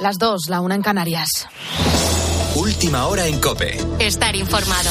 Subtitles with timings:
[0.00, 1.46] Las dos, la una en Canarias.
[2.56, 3.78] Última hora en Cope.
[4.00, 4.90] Estar informado.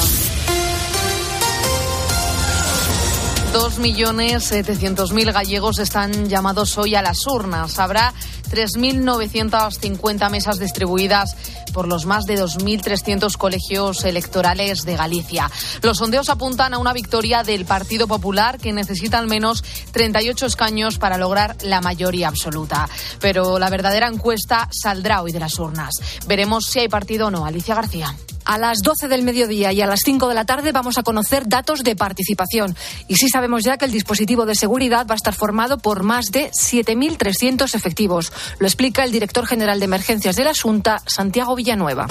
[3.52, 7.78] 2.700.000 gallegos están llamados hoy a las urnas.
[7.78, 8.14] Habrá
[8.54, 11.36] 3.950 mesas distribuidas
[11.72, 15.50] por los más de 2.300 colegios electorales de Galicia.
[15.82, 20.98] Los sondeos apuntan a una victoria del Partido Popular que necesita al menos 38 escaños
[20.98, 22.88] para lograr la mayoría absoluta.
[23.20, 25.94] Pero la verdadera encuesta saldrá hoy de las urnas.
[26.26, 27.44] Veremos si hay partido o no.
[27.44, 28.14] Alicia García.
[28.44, 31.48] A las 12 del mediodía y a las 5 de la tarde vamos a conocer
[31.48, 32.76] datos de participación.
[33.08, 36.30] Y sí sabemos ya que el dispositivo de seguridad va a estar formado por más
[36.30, 38.32] de 7.300 efectivos.
[38.58, 42.06] Lo explica el director general de emergencias de la Junta, Santiago Villanueva.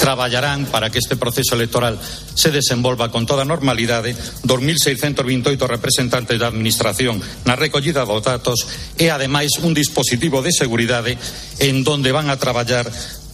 [0.00, 1.98] Traballarán para que este proceso electoral
[2.34, 4.14] se desenvolva con toda normalidade
[4.44, 11.18] 2.628 representantes da Administración na recollida dos datos e, ademais, un dispositivo de seguridade
[11.58, 12.86] en donde van a traballar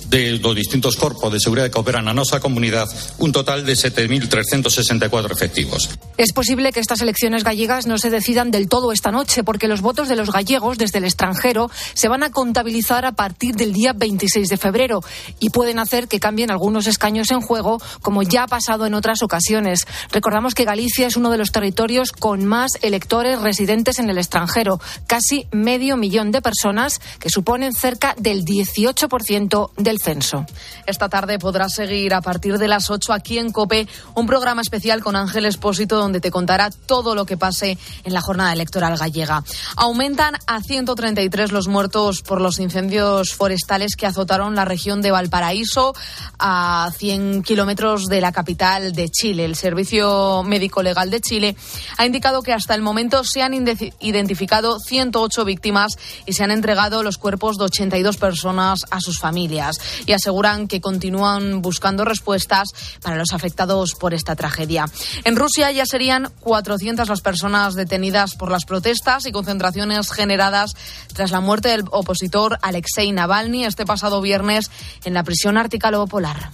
[0.08, 5.32] de los distintos corpos de seguridad que operan a nuestra comunidad, un total de 7.364
[5.32, 5.90] efectivos.
[6.16, 9.80] Es posible que estas elecciones gallegas no se decidan del todo esta noche, porque los
[9.80, 13.92] votos de los gallegos desde el extranjero se van a contabilizar a partir del día
[13.92, 15.00] 26 de febrero
[15.40, 19.22] y pueden hacer que cambien algunos escaños en juego, como ya ha pasado en otras
[19.22, 19.86] ocasiones.
[20.10, 24.80] Recordamos que Galicia es uno de los territorios con más electores residentes en el extranjero,
[25.06, 30.46] casi medio millón de personas, que suponen cerca del 18% del censo.
[30.86, 35.02] Esta tarde podrás seguir a partir de las 8 aquí en COPE un programa especial
[35.02, 39.44] con Ángel Espósito donde te contará todo lo que pase en la jornada electoral gallega.
[39.76, 45.94] Aumentan a 133 los muertos por los incendios forestales que azotaron la región de Valparaíso
[46.38, 49.44] a 100 kilómetros de la capital de Chile.
[49.44, 51.56] El Servicio Médico Legal de Chile
[51.96, 55.92] ha indicado que hasta el momento se han identificado 108 víctimas
[56.26, 60.80] y se han entregado los cuerpos de 82 personas a sus familias y aseguran que
[60.80, 62.68] continúan buscando respuestas
[63.02, 64.86] para los afectados por esta tragedia.
[65.24, 70.74] En Rusia ya serían 400 las personas detenidas por las protestas y concentraciones generadas
[71.12, 74.70] tras la muerte del opositor Alexei Navalny este pasado viernes
[75.04, 76.50] en la prisión ártica lobo polar.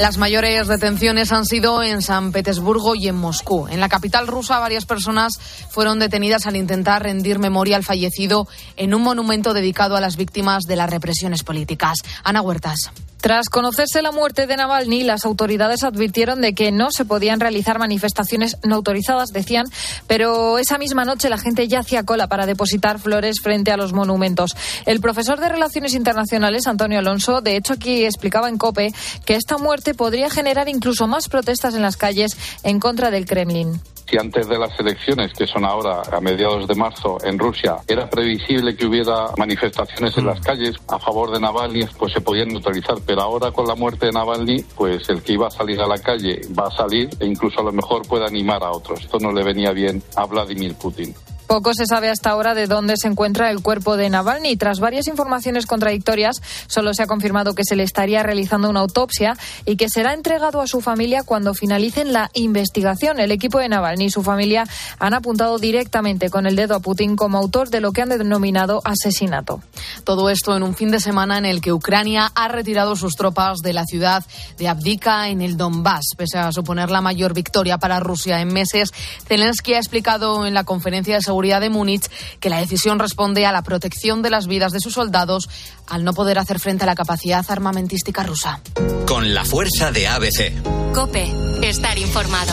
[0.00, 3.66] Las mayores detenciones han sido en San Petersburgo y en Moscú.
[3.68, 5.38] En la capital rusa, varias personas
[5.70, 8.46] fueron detenidas al intentar rendir memoria al fallecido
[8.76, 11.98] en un monumento dedicado a las víctimas de las represiones políticas.
[12.22, 12.90] Ana Huertas.
[13.28, 17.78] Tras conocerse la muerte de Navalny, las autoridades advirtieron de que no se podían realizar
[17.78, 19.66] manifestaciones no autorizadas, decían,
[20.06, 23.92] pero esa misma noche la gente ya hacía cola para depositar flores frente a los
[23.92, 24.56] monumentos.
[24.86, 28.94] El profesor de Relaciones Internacionales, Antonio Alonso, de hecho aquí explicaba en COPE
[29.26, 33.78] que esta muerte podría generar incluso más protestas en las calles en contra del Kremlin
[34.08, 38.08] si antes de las elecciones, que son ahora a mediados de marzo en Rusia, era
[38.08, 42.96] previsible que hubiera manifestaciones en las calles a favor de Navalny, pues se podían autorizar.
[43.06, 45.98] Pero ahora con la muerte de Navalny, pues el que iba a salir a la
[45.98, 49.00] calle va a salir e incluso a lo mejor puede animar a otros.
[49.00, 51.14] Esto no le venía bien a Vladimir Putin.
[51.48, 54.58] Poco se sabe hasta ahora de dónde se encuentra el cuerpo de Navalny.
[54.58, 59.34] Tras varias informaciones contradictorias, solo se ha confirmado que se le estaría realizando una autopsia
[59.64, 63.18] y que será entregado a su familia cuando finalicen la investigación.
[63.18, 64.66] El equipo de Navalny y su familia
[64.98, 68.82] han apuntado directamente con el dedo a Putin como autor de lo que han denominado
[68.84, 69.62] asesinato.
[70.04, 73.60] Todo esto en un fin de semana en el que Ucrania ha retirado sus tropas
[73.62, 74.22] de la ciudad
[74.58, 76.08] de Abdika en el Donbass.
[76.14, 78.92] Pese a suponer la mayor victoria para Rusia en meses,
[79.26, 82.10] Zelensky ha explicado en la conferencia de seguridad de Múnich
[82.40, 85.48] que la decisión responde a la protección de las vidas de sus soldados
[85.86, 88.60] al no poder hacer frente a la capacidad armamentística rusa.
[89.06, 90.92] Con la fuerza de ABC.
[90.92, 91.32] Cope,
[91.62, 92.52] estar informado.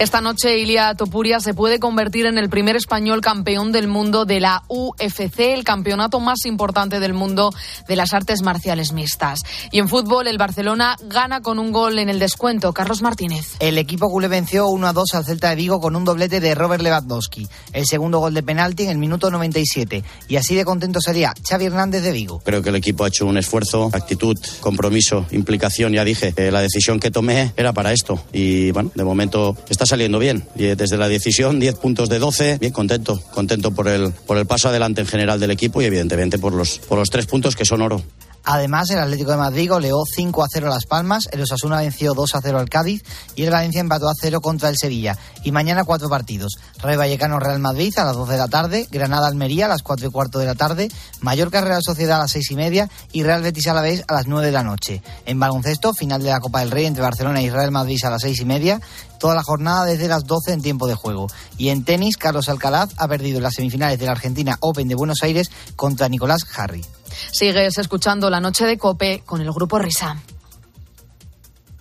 [0.00, 4.40] Esta noche Ilia Topuria se puede convertir en el primer español campeón del mundo de
[4.40, 7.52] la UFC, el campeonato más importante del mundo
[7.86, 9.42] de las artes marciales mixtas.
[9.70, 12.72] Y en fútbol, el Barcelona gana con un gol en el descuento.
[12.72, 13.54] Carlos Martínez.
[13.60, 16.56] El equipo culé venció 1 a 2 al Celta de Vigo con un doblete de
[16.56, 17.46] Robert Lewandowski.
[17.72, 20.02] El segundo gol de penalti en el minuto 97.
[20.26, 22.42] Y así de contento sería Xavi Hernández de Vigo.
[22.44, 25.92] Creo que el equipo ha hecho un esfuerzo, actitud, compromiso, implicación.
[25.92, 28.20] Ya dije, la decisión que tomé era para esto.
[28.32, 30.46] Y bueno, de momento está saliendo bien.
[30.54, 34.68] Desde la decisión, 10 puntos de 12, bien contento, contento por el, por el paso
[34.68, 37.82] adelante en general del equipo y evidentemente por los, por los tres puntos que son
[37.82, 38.02] oro.
[38.46, 42.12] Además, el Atlético de Madrid goleó 5 a 0 a Las Palmas, el Osasuna venció
[42.12, 43.02] 2 a 0 al Cádiz
[43.34, 45.16] y el Valencia empató a 0 contra el Sevilla.
[45.44, 46.58] Y mañana cuatro partidos.
[46.82, 50.08] Rayo Vallecano Real Madrid a las 12 de la tarde, Granada Almería a las 4
[50.08, 50.90] y cuarto de la tarde,
[51.20, 54.46] Mallorca Real Sociedad a las 6 y media y Real Betis Alavés a las 9
[54.46, 55.02] de la noche.
[55.24, 58.22] En baloncesto, final de la Copa del Rey entre Barcelona y Real Madrid a las
[58.22, 58.80] 6 y media,
[59.24, 61.28] toda la jornada desde las 12 en tiempo de juego.
[61.56, 64.94] Y en tenis, Carlos Alcalaz ha perdido en las semifinales de la Argentina Open de
[64.94, 66.84] Buenos Aires contra Nicolás Harry.
[67.32, 70.20] Sigues escuchando la noche de Cope con el grupo Risa.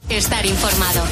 [0.08, 1.04] Estar informado.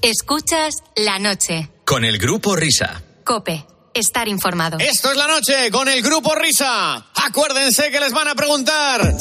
[0.00, 1.70] Escuchas la noche.
[1.84, 3.02] Con el grupo Risa.
[3.22, 3.66] Cope.
[3.92, 4.78] Estar informado.
[4.78, 7.04] Esto es la noche con el grupo Risa.
[7.14, 9.14] Acuérdense que les van a preguntar.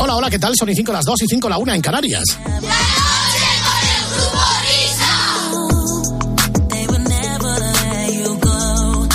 [0.00, 0.54] Hola, hola, ¿qué tal?
[0.56, 2.24] Son y 5 las 2 y 5 la 1 en Canarias.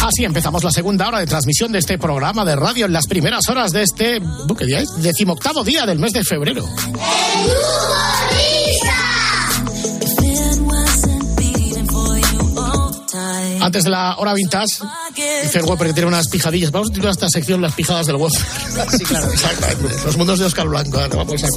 [0.02, 3.48] Así empezamos la segunda hora de transmisión de este programa de radio en las primeras
[3.50, 4.20] horas de este,
[4.58, 4.90] ¿qué día es?
[5.04, 6.66] Decimoctavo día del mes de febrero.
[13.68, 14.80] Antes de la hora vintage,
[15.44, 16.72] dice el Whopper que tiene unas pijadillas.
[16.72, 18.40] Vamos a titular esta sección Las pijadas del Whopper.
[18.98, 19.30] Sí, claro.
[19.30, 19.96] Exactamente.
[20.06, 20.98] Los mundos de Oscar Blanco.
[21.18, 21.48] Vamos a.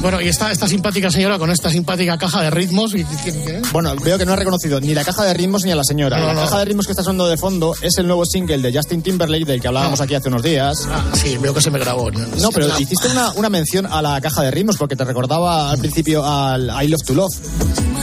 [0.00, 2.94] Bueno, y esta, esta simpática señora con esta simpática caja de ritmos.
[2.94, 3.60] y- ¿qué?
[3.72, 6.18] Bueno, veo que no ha reconocido ni la caja de ritmos ni a la señora.
[6.18, 6.40] No, la no.
[6.42, 9.44] caja de ritmos que está sonando de fondo es el nuevo single de Justin Timberlake
[9.44, 10.86] del que hablábamos aquí hace unos días.
[10.88, 12.08] Ah, sí, veo que se me grabó.
[12.12, 15.72] No, pero Ah, hiciste una, una mención a la caja de ritmos porque te recordaba
[15.72, 17.34] al principio al I Love to Love.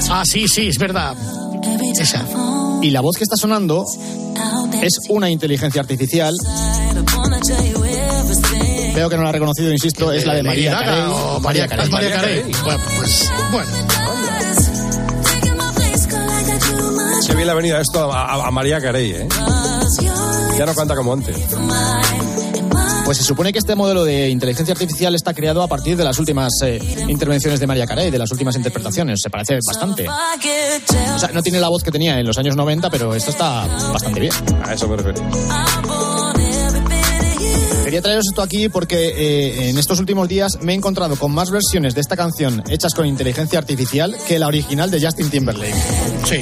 [0.09, 1.15] Ah, sí, sí, es verdad.
[1.99, 2.25] Esa.
[2.81, 3.85] Y la voz que está sonando
[4.81, 6.33] es una inteligencia artificial.
[8.95, 11.03] Veo que no la ha reconocido, insisto, es la de Lady María Carey.
[11.11, 11.85] o María Carey.
[11.85, 12.41] ¿Es María Carey?
[12.63, 13.69] Bueno, pues, bueno.
[17.27, 19.27] Qué bien le ha venido esto a, a- a María Carey, ¿eh?
[20.57, 21.35] Ya no canta como antes.
[23.09, 26.19] Pues se supone que este modelo de inteligencia artificial está creado a partir de las
[26.19, 29.19] últimas eh, intervenciones de María Carey, de las últimas interpretaciones.
[29.19, 30.07] Se parece bastante.
[30.07, 33.65] O sea, no tiene la voz que tenía en los años 90, pero esto está
[33.91, 34.33] bastante bien.
[34.63, 35.27] A eso me refiero.
[37.83, 41.49] Quería traeros esto aquí porque eh, en estos últimos días me he encontrado con más
[41.49, 45.73] versiones de esta canción hechas con inteligencia artificial que la original de Justin Timberlake.
[46.25, 46.41] Sí.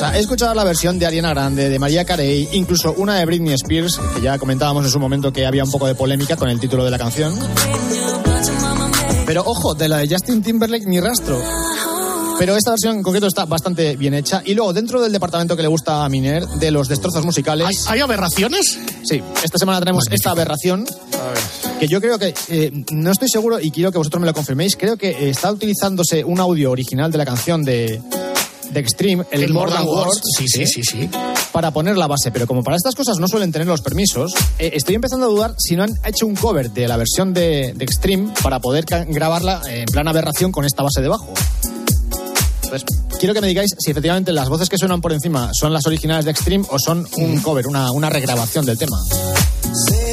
[0.00, 3.52] Sea, he escuchado la versión de Ariana Grande, de María Carey, incluso una de Britney
[3.52, 6.58] Spears, que ya comentábamos en su momento que había un poco de polémica con el
[6.58, 7.38] título de la canción.
[9.26, 11.38] Pero ojo, de la de Justin Timberlake ni rastro.
[12.38, 14.40] Pero esta versión en concreto está bastante bien hecha.
[14.42, 17.66] Y luego, dentro del departamento que le gusta a Miner, de los destrozos musicales.
[17.66, 18.78] ¿Hay, hay aberraciones?
[19.04, 20.86] Sí, esta semana tenemos esta aberración.
[21.78, 24.76] Que yo creo que, eh, no estoy seguro y quiero que vosotros me lo confirméis,
[24.76, 28.00] creo que está utilizándose un audio original de la canción de,
[28.70, 30.20] de Extreme, el, El Words, Words.
[30.36, 31.10] Sí, sí, sí, sí.
[31.52, 32.30] para poner la base.
[32.30, 35.54] Pero como para estas cosas no suelen tener los permisos, eh, estoy empezando a dudar
[35.58, 39.62] si no han hecho un cover de la versión de, de Extreme para poder grabarla
[39.68, 41.32] en plan aberración con esta base debajo.
[42.62, 42.84] Entonces,
[43.18, 46.24] quiero que me digáis si efectivamente las voces que suenan por encima son las originales
[46.24, 48.96] de Extreme o son un cover, una, una regrabación del tema.
[49.10, 50.09] Yo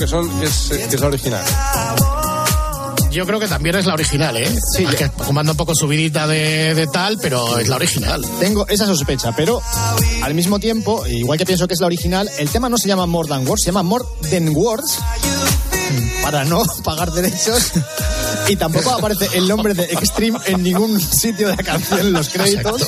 [0.00, 1.44] que son es, que es la original.
[3.10, 4.48] Yo creo que también es la original, ¿eh?
[4.74, 8.24] Sí, que un poco subidita de, de tal, pero es la original.
[8.38, 9.60] Tengo esa sospecha, pero
[10.22, 13.04] al mismo tiempo, igual que pienso que es la original, el tema no se llama
[13.04, 14.98] More Than Words, se llama More Than Words
[16.22, 17.72] para no pagar derechos
[18.48, 22.28] y tampoco aparece el nombre de Extreme en ningún sitio de la canción en los
[22.32, 22.82] créditos.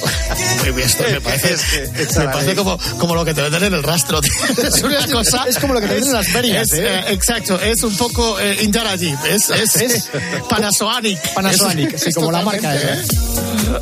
[0.76, 4.20] Esto me parece, me parece como, como lo que te venden en el rastro.
[4.20, 4.32] tío.
[4.66, 5.44] Es una cosa.
[5.48, 6.84] Es como lo que te venden en las ferias, es, ¿eh?
[6.86, 9.18] eh, exacto, es un poco eh, Indiana Jeep.
[9.26, 10.08] Es, es, Es-
[10.48, 11.34] Panasonic.
[11.34, 12.74] Panasonic, Es- sí, es como la marca.
[12.76, 13.02] ¿eh?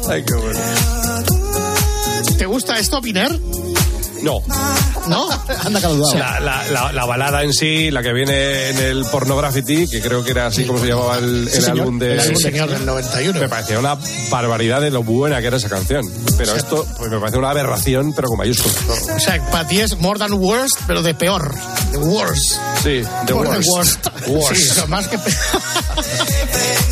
[0.08, 0.60] Ay, qué bueno.
[2.38, 3.38] ¿Te gusta esto, Piner?
[4.22, 4.42] No.
[5.08, 5.28] ¿No?
[5.64, 6.14] Anda caludado.
[6.18, 10.22] La, la, la, la balada en sí, la que viene en el Pornography, que creo
[10.22, 12.12] que era así como se llamaba el, álbum de.
[12.14, 13.40] El álbum señor, del 91.
[13.40, 13.96] Me parecía una
[14.30, 16.04] barbaridad de lo buena que era esa canción.
[16.36, 18.76] Pero esto pues me parece una aberración, pero con mayúsculas.
[19.08, 19.14] ¿no?
[19.16, 21.54] O sea, para ti es more than worst, pero de peor.
[21.92, 22.56] De worst.
[22.82, 24.06] Sí, The More than Worst.
[24.06, 24.28] worst.
[24.28, 24.60] Worst.
[24.74, 25.30] Sí, más que pe-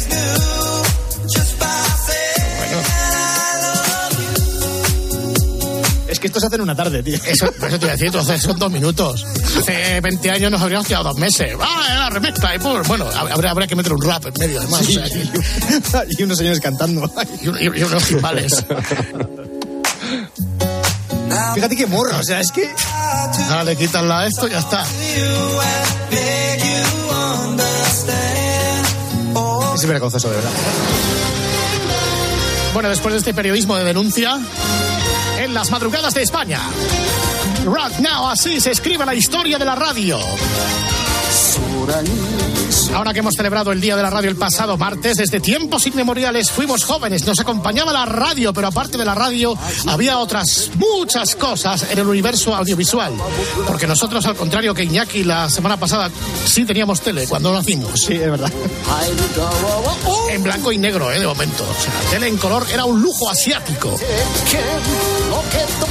[6.29, 7.19] esto se hace en una tarde, tío.
[7.27, 9.27] Eso, por eso te iba a decir, entonces son dos minutos.
[9.59, 11.55] Hace 20 años nos habríamos quedado dos meses.
[11.61, 12.55] ¡Ah, la remezcla!
[12.55, 14.87] Y pues, bueno, habrá, habrá que meter un rap en medio, además.
[14.87, 17.11] Sí, o sea, y unos señores cantando.
[17.43, 18.65] y, y unos timbales.
[21.55, 22.71] Fíjate qué morro, o sea, es que.
[23.49, 24.85] Ahora le quitan la esto y ya está.
[29.75, 30.51] Es vergonzoso, de verdad.
[32.75, 34.39] Bueno, después de este periodismo de denuncia,
[35.39, 36.61] en las madrugadas de España.
[37.65, 40.19] Right now, así se escribe la historia de la radio.
[42.95, 46.51] Ahora que hemos celebrado el Día de la Radio el pasado martes, desde tiempos inmemoriales
[46.51, 51.87] fuimos jóvenes, nos acompañaba la radio, pero aparte de la radio había otras muchas cosas
[51.91, 53.13] en el universo audiovisual.
[53.67, 56.11] Porque nosotros, al contrario que Iñaki la semana pasada,
[56.45, 58.01] sí teníamos tele cuando nacimos.
[58.01, 58.53] Sí, es verdad.
[60.31, 61.19] En blanco y negro, ¿eh?
[61.19, 61.65] De momento.
[61.65, 63.97] O sea, tele en color era un lujo asiático.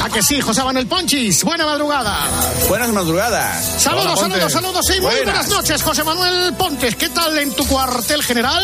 [0.03, 1.43] ¿A que sí, José Manuel Ponchis?
[1.43, 2.19] Buena madrugada.
[2.67, 3.81] Buenas madrugadas.
[3.81, 6.95] Saludos, saludos, saludos y muy buenas noches, José Manuel Pontes.
[6.95, 8.63] ¿Qué tal en tu cuartel general?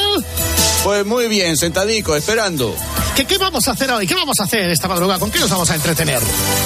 [0.83, 2.75] Pues muy bien, sentadico, esperando.
[3.15, 4.07] ¿Qué, ¿Qué vamos a hacer hoy?
[4.07, 5.19] ¿Qué vamos a hacer esta madrugada?
[5.19, 6.19] ¿Con qué nos vamos a entretener?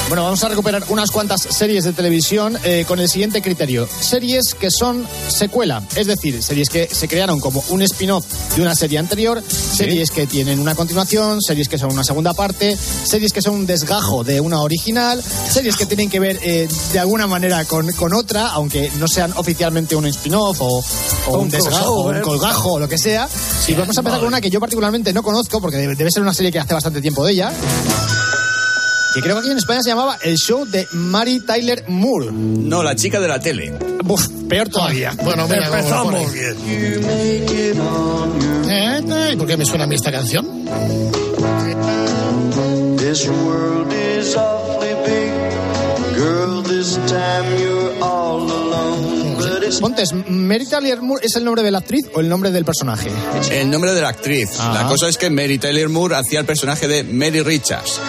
[0.08, 3.88] Bueno, vamos a recuperar unas cuantas series de televisión eh, con el siguiente criterio.
[4.00, 8.76] Series que son secuela, es decir, series que se crearon como un spin-off de una
[8.76, 13.42] serie anterior, series que tienen una continuación, series que son una segunda parte, series que
[13.42, 15.22] son un desgajo de una original,
[15.52, 19.34] series que tienen que ver eh, de alguna manera con, con otra, aunque no sean
[19.36, 20.84] oficialmente un spin-off o,
[21.28, 23.28] o un, Un desgajo, o un colgajo o lo que sea.
[23.68, 26.34] y vamos a empezar con una que yo particularmente no conozco, porque debe, ser una
[26.34, 27.52] serie que hace bastante tiempo de ella.
[29.14, 32.32] Que creo que aquí en España se llamaba El Show de Mary Tyler Moore.
[32.32, 33.78] No, la chica de la tele.
[34.08, 35.14] Uf, peor todavía.
[35.24, 36.26] Bueno, mira, empezamos ahí.
[36.36, 36.56] Eh,
[38.70, 40.46] eh, ¿y ¿Por qué me suena a mí esta canción?
[42.98, 44.36] This world is
[49.82, 53.10] Montes, ¿Mary Tyler Moore es el nombre de la actriz o el nombre del personaje?
[53.52, 54.50] El nombre de la actriz.
[54.60, 54.72] Ah.
[54.74, 58.00] La cosa es que Mary Taylor Moore hacía el personaje de Mary Richards.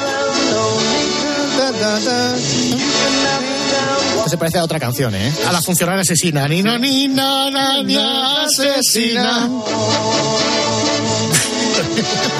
[4.29, 5.33] Se parece a otra canción, ¿eh?
[5.47, 6.47] A la funcionaria asesina.
[6.49, 9.49] Ni no, ni na, asesina.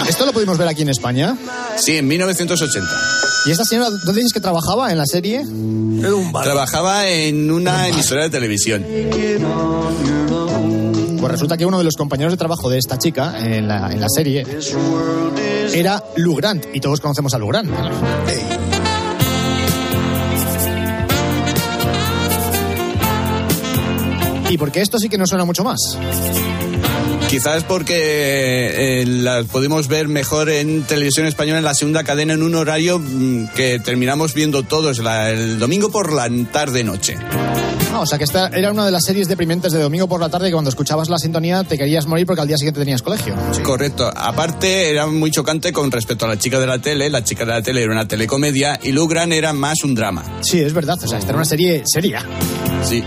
[0.09, 1.37] Esto lo pudimos ver aquí en España.
[1.77, 3.28] Sí, en 1980.
[3.49, 5.43] ¿Y esta señora, dónde dices que trabajaba en la serie?
[6.43, 8.85] Trabajaba en una emisora de televisión.
[11.19, 14.03] Pues resulta que uno de los compañeros de trabajo de esta chica en la, en
[14.03, 14.47] la serie
[15.73, 17.71] era Lou Grant, y todos conocemos a Lou Grant.
[24.51, 25.97] ¿Y porque esto sí que nos suena mucho más?
[27.29, 32.43] Quizás porque eh, las pudimos ver mejor en televisión española en la segunda cadena en
[32.43, 37.17] un horario mm, que terminamos viendo todos la- el domingo por la tarde-noche.
[37.93, 40.31] Ah, o sea que esta era una de las series deprimentes de domingo por la
[40.31, 43.35] tarde que cuando escuchabas la sintonía te querías morir porque al día siguiente tenías colegio.
[43.63, 44.11] Correcto.
[44.15, 47.11] Aparte, era muy chocante con respecto a la chica de la tele.
[47.11, 50.25] La chica de la tele era una telecomedia y Lou Grant era más un drama.
[50.41, 50.97] Sí, es verdad.
[51.03, 52.25] O sea, esta era una serie seria.
[52.85, 53.03] Sí.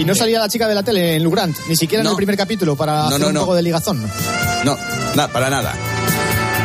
[0.00, 2.16] Y no salía la chica de la tele en Lou Grant, ni siquiera en el
[2.16, 3.40] primer capítulo para No, hacer no, un no.
[3.40, 4.02] poco de ligazón.
[4.64, 4.78] No,
[5.32, 5.74] para nada.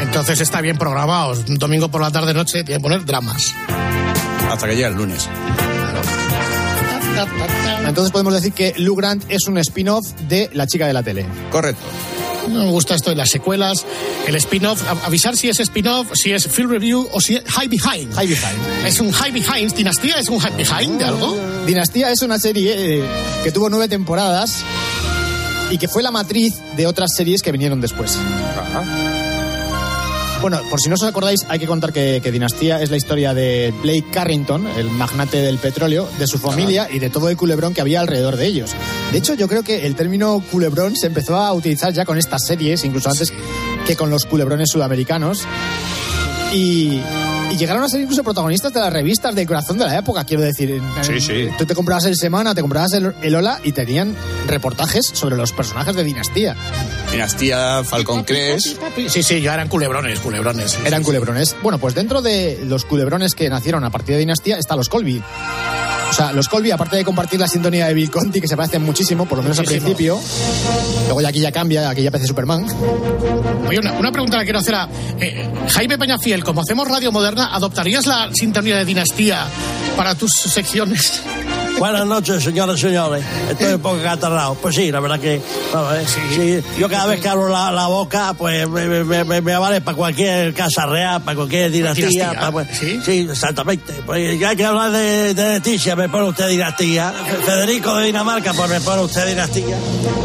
[0.01, 1.34] Entonces está bien programado.
[1.48, 3.54] Un domingo por la tarde-noche tiene que poner dramas.
[4.50, 5.27] Hasta que llega el lunes.
[7.86, 11.25] Entonces podemos decir que Lou Grant es un spin-off de La chica de la tele.
[11.51, 11.84] Correcto.
[12.49, 13.85] No me gusta esto de las secuelas,
[14.27, 18.13] el spin-off, avisar si es spin-off, si es field review o si es high behind.
[18.13, 18.85] High Behind.
[18.85, 19.73] ¿Es un high behind?
[19.73, 21.37] ¿Dinastía es un high behind de algo?
[21.65, 23.03] Dinastía es una serie eh,
[23.43, 24.63] que tuvo nueve temporadas
[25.71, 28.17] y que fue la matriz de otras series que vinieron después.
[30.41, 33.33] Bueno, por si no os acordáis, hay que contar que, que Dinastía es la historia
[33.33, 37.73] de Blake Carrington, el magnate del petróleo, de su familia y de todo el culebrón
[37.73, 38.71] que había alrededor de ellos.
[39.15, 42.45] De hecho, yo creo que el término culebrón se empezó a utilizar ya con estas
[42.45, 43.31] series, incluso antes
[43.88, 45.43] que con los culebrones sudamericanos.
[46.53, 47.00] Y,
[47.50, 50.43] y llegaron a ser incluso protagonistas de las revistas de corazón de la época, quiero
[50.43, 50.69] decir.
[50.69, 51.48] En- Sí, sí.
[51.57, 54.13] Tú te comprabas el Semana, te comprabas el, el Ola y tenían
[54.48, 56.53] reportajes sobre los personajes de Dinastía.
[57.10, 58.77] Dinastía Falcon Crest.
[59.07, 60.72] Sí, sí, ya eran culebrones, culebrones.
[60.72, 61.55] sí, Eran sí, culebrones.
[61.63, 65.24] Bueno, pues dentro de los culebrones que nacieron a partir de Dinastía está los Colby.
[66.09, 68.83] O sea, los Colby, aparte de compartir la sintonía de Bill Conti, que se parecen
[68.83, 69.88] muchísimo, por lo menos Muchísimo.
[69.88, 70.19] al principio,
[71.05, 72.65] luego ya aquí ya cambia, aquí ya aparece Superman.
[73.67, 74.88] Oye, una, una pregunta que quiero hacer a
[75.19, 76.43] eh, Jaime Peñafiel.
[76.43, 79.45] Como hacemos radio moderna, ¿adoptarías la sintonía de Dinastía
[79.97, 81.21] para tus secciones?
[81.79, 83.24] Buenas noches, señoras y señores.
[83.50, 84.55] Estoy un poco catarrado.
[84.55, 85.36] Pues sí, la verdad que.
[85.36, 85.41] eh,
[86.34, 89.82] sí, Yo cada vez que abro la, la boca, pues me, me, me- me- vale
[89.82, 92.08] para cualquier casa real, para cualquier dinastía.
[92.08, 92.67] Dinastía, para- pues,
[93.03, 93.27] ¿Sí?
[93.29, 93.94] exactamente.
[94.05, 97.12] Pues ya hay que hablar de, de Leticia, me pone usted dinastía.
[97.12, 99.77] Fe- Federico de Dinamarca, pues me pone usted dinastía.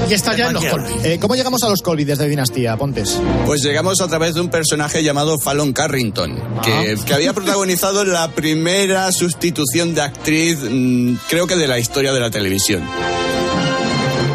[0.09, 0.64] Y está ya en los
[1.04, 3.21] Eh, ¿Cómo llegamos a los Colby desde Dinastía, Pontes?
[3.45, 8.28] Pues llegamos a través de un personaje llamado Fallon Carrington, que, que había protagonizado la
[8.28, 12.82] primera sustitución de actriz, mm, creo que de la historia de la televisión.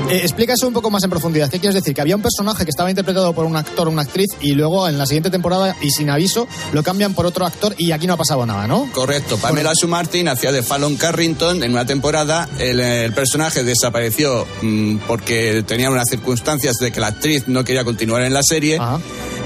[0.10, 1.52] Eh, explica eso un poco más en profundidad.
[1.52, 1.94] ¿Qué quieres decir?
[1.94, 4.88] Que había un personaje que estaba interpretado por un actor o una actriz y luego
[4.88, 8.14] en la siguiente temporada y sin aviso lo cambian por otro actor y aquí no
[8.14, 8.90] ha pasado nada, ¿no?
[8.92, 12.50] Correcto, Pamela Sue Martin hacía de Fallon Carrington en una temporada.
[12.58, 17.84] El, el personaje desapareció mm, porque tenía unas circunstancias de que la actriz no quería
[17.84, 18.80] continuar en la serie.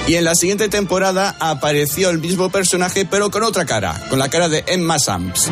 [0.07, 4.29] Y en la siguiente temporada apareció el mismo personaje, pero con otra cara, con la
[4.29, 5.51] cara de Emma Samps.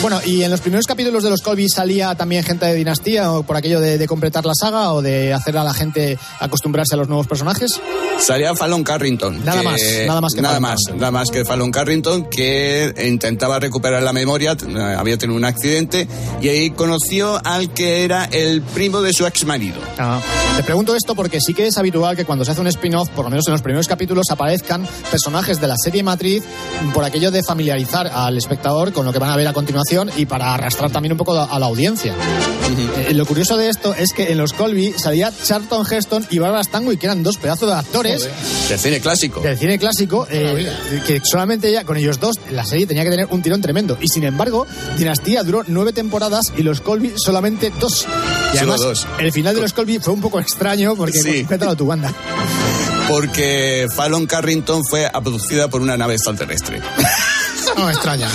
[0.00, 3.56] Bueno, y en los primeros capítulos de los Colby salía también gente de Dinastía por
[3.56, 7.26] aquello de completar la saga o de hacer a la gente acostumbrarse a los nuevos
[7.26, 7.80] personajes.
[8.22, 9.44] Salía Fallon Carrington.
[9.44, 14.00] Nada más, nada más que nada más, nada más que Fallon Carrington que intentaba recuperar
[14.00, 16.06] la memoria, eh, había tenido un accidente
[16.40, 19.80] y ahí conoció al que era el primo de su ex marido.
[19.98, 20.20] Ah,
[20.56, 23.24] te pregunto esto porque sí que es habitual que cuando se hace un spin-off, por
[23.24, 26.44] lo menos en los primeros capítulos, aparezcan personajes de la serie matriz
[26.94, 30.26] por aquello de familiarizar al espectador con lo que van a ver a continuación y
[30.26, 32.14] para arrastrar también un poco a la audiencia.
[33.08, 36.62] Eh, lo curioso de esto es que en los Colby salía Charlton Heston y Barbara
[36.62, 38.11] Stanwyck, que eran dos pedazos de actores
[38.68, 39.40] Del cine clásico.
[39.40, 40.70] del cine clásico, eh,
[41.06, 43.96] que solamente ya con ellos dos la serie tenía que tener un tirón tremendo.
[44.00, 44.66] Y sin embargo,
[44.96, 48.06] Dinastía duró nueve temporadas y los Colby solamente dos.
[48.54, 49.06] Y Solo además, dos.
[49.18, 51.44] el final de los Colby fue un poco extraño porque Sí.
[51.48, 52.12] cuéntalo tu banda.
[53.08, 56.80] Porque Fallon Carrington fue abducida por una nave extraterrestre.
[57.76, 58.28] No me extraña.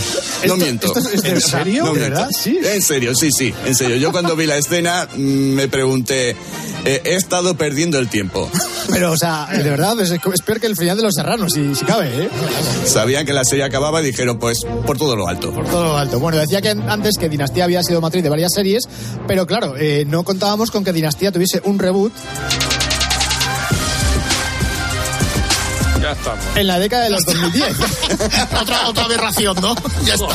[0.47, 0.87] No miento.
[0.87, 1.83] esto es- ¿en serio?
[1.85, 2.15] No ¿De miento.
[2.19, 2.29] verdad?
[2.37, 2.57] Sí.
[2.63, 3.97] En serio, sí, sí, en serio.
[3.97, 6.31] Yo cuando vi la escena mm, me pregunté,
[6.85, 8.49] eh, he estado perdiendo el tiempo.
[8.89, 11.75] Pero, o sea, de verdad, es, es peor que el final de Los Serranos, si,
[11.75, 12.29] si cabe, ¿eh?
[12.85, 15.51] Sabían que la serie acababa y dijeron, pues, por todo lo alto.
[15.53, 16.19] Por todo lo alto.
[16.19, 18.83] Bueno, decía que antes que Dinastía había sido matriz de varias series,
[19.27, 22.13] pero claro, eh, no contábamos con que Dinastía tuviese un reboot
[26.07, 26.45] Ya estamos.
[26.55, 27.67] en la década de los 2010.
[28.61, 29.75] otra, otra aberración, ¿no?
[30.05, 30.27] Ya está.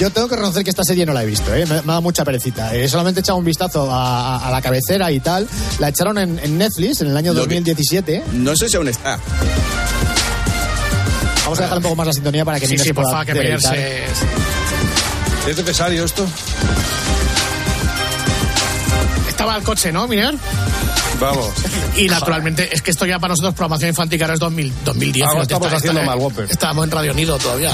[0.00, 1.64] Yo tengo que reconocer que esta serie no la he visto, ¿eh?
[1.66, 2.74] me, me ha dado mucha perecita.
[2.74, 5.48] Eh, solamente he echado un vistazo a, a- a la cabecera y tal.
[5.78, 8.24] La echaron en, en Netflix en el año Lo que- 2017.
[8.34, 9.18] No sé si aún está.
[11.44, 13.18] Vamos a dejar un poco más la sintonía para que Sí, sí, se por pueda
[13.18, 14.04] favor, que pelearse.
[15.48, 16.26] ¿Es necesario esto?
[19.28, 20.34] Estaba el coche, ¿no, Miner?
[21.22, 21.50] Vamos.
[21.96, 25.22] Y naturalmente, es que esto ya para nosotros programación infantil que ahora es 2000, 2010.
[25.22, 26.46] Ahora fíjate, estamos está- haciendo está- mal, Whopper.
[26.50, 27.70] Estábamos en Radio Nido todavía.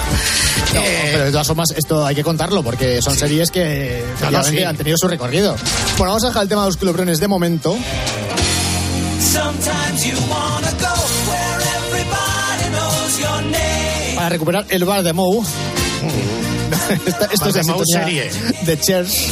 [0.75, 4.05] No, Eh, pero de todas formas, esto hay que contarlo porque son series que
[4.45, 4.63] sí.
[4.63, 5.53] han tenido su recorrido.
[5.97, 7.77] Bueno, vamos a dejar el tema de los culebrones de momento.
[9.21, 10.95] Sometimes you wanna go
[11.31, 14.15] where everybody knows your name.
[14.17, 15.41] para recuperar el bar de Moe.
[17.07, 18.31] Esta- esto Bar es de Moe serie.
[18.63, 19.29] de Cheers.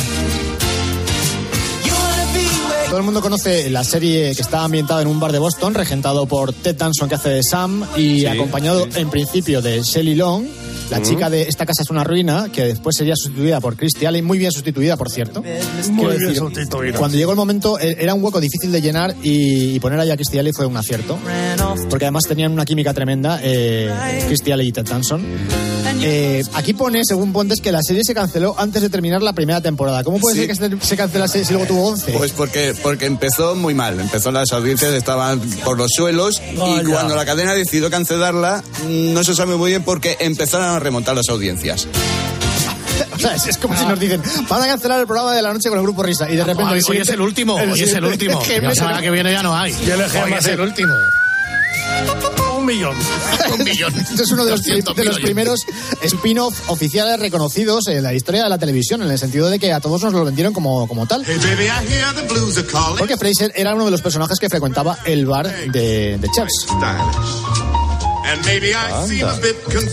[2.96, 6.24] Todo el mundo conoce la serie que está ambientada en un bar de Boston, regentado
[6.24, 10.46] por Ted Danson, que hace de Sam, y Sí, acompañado en principio de Shelley Long,
[10.88, 14.22] la chica de Esta casa es una ruina, que después sería sustituida por Christy Alley,
[14.22, 15.42] muy bien sustituida, por cierto.
[15.42, 16.98] Quiero bien decir, sustituida.
[16.98, 20.10] Cuando llegó el momento, e- era un hueco difícil de llenar y, y poner ahí
[20.10, 21.18] a Christy Alley fue un acierto,
[21.90, 23.92] porque además tenían una química tremenda, eh,
[24.26, 25.22] Christy Alley y Ted Danson.
[26.02, 29.60] Eh, aquí pone, según Pontes, que la serie se canceló antes de terminar la primera
[29.60, 30.04] temporada.
[30.04, 30.46] ¿Cómo puede Sí.
[30.46, 32.12] ser que se, se cancelase si luego tuvo 11?
[32.12, 33.98] Pues porque, porque empezó muy mal.
[33.98, 39.34] Empezó las audiencias, estaban por los suelos y cuando la cadena decidió cancelarla, no se
[39.34, 41.86] sabe muy bien porque empezaron a remontar las audiencias.
[43.14, 45.52] O sea, es, es como si nos dicen, van a cancelar el programa de la
[45.52, 46.30] noche con el grupo Risa.
[46.30, 46.72] Y de repente.
[46.74, 48.42] hoy, hoy es el último, hoy es el último.
[48.42, 49.72] que La semana que viene ya no hay.
[49.86, 50.94] Yo Hoy es el último.
[52.66, 52.96] Un millón.
[53.52, 53.94] Un millón.
[53.96, 55.60] Este es uno de los, 200.000 de los primeros
[56.02, 59.78] spin-off oficiales reconocidos en la historia de la televisión, en el sentido de que a
[59.78, 61.22] todos nos lo vendieron como, como tal.
[61.24, 61.68] Hey baby.
[62.98, 66.66] Porque Fraser era uno de los personajes que frecuentaba el bar de, de confused.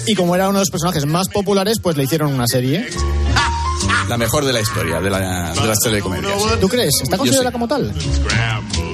[0.07, 2.89] Y como era uno de los personajes más populares, pues le hicieron una serie.
[4.09, 6.59] La mejor de la historia de, la, de las telecomedias.
[6.59, 6.93] ¿Tú crees?
[7.03, 7.93] ¿Está considerada como tal?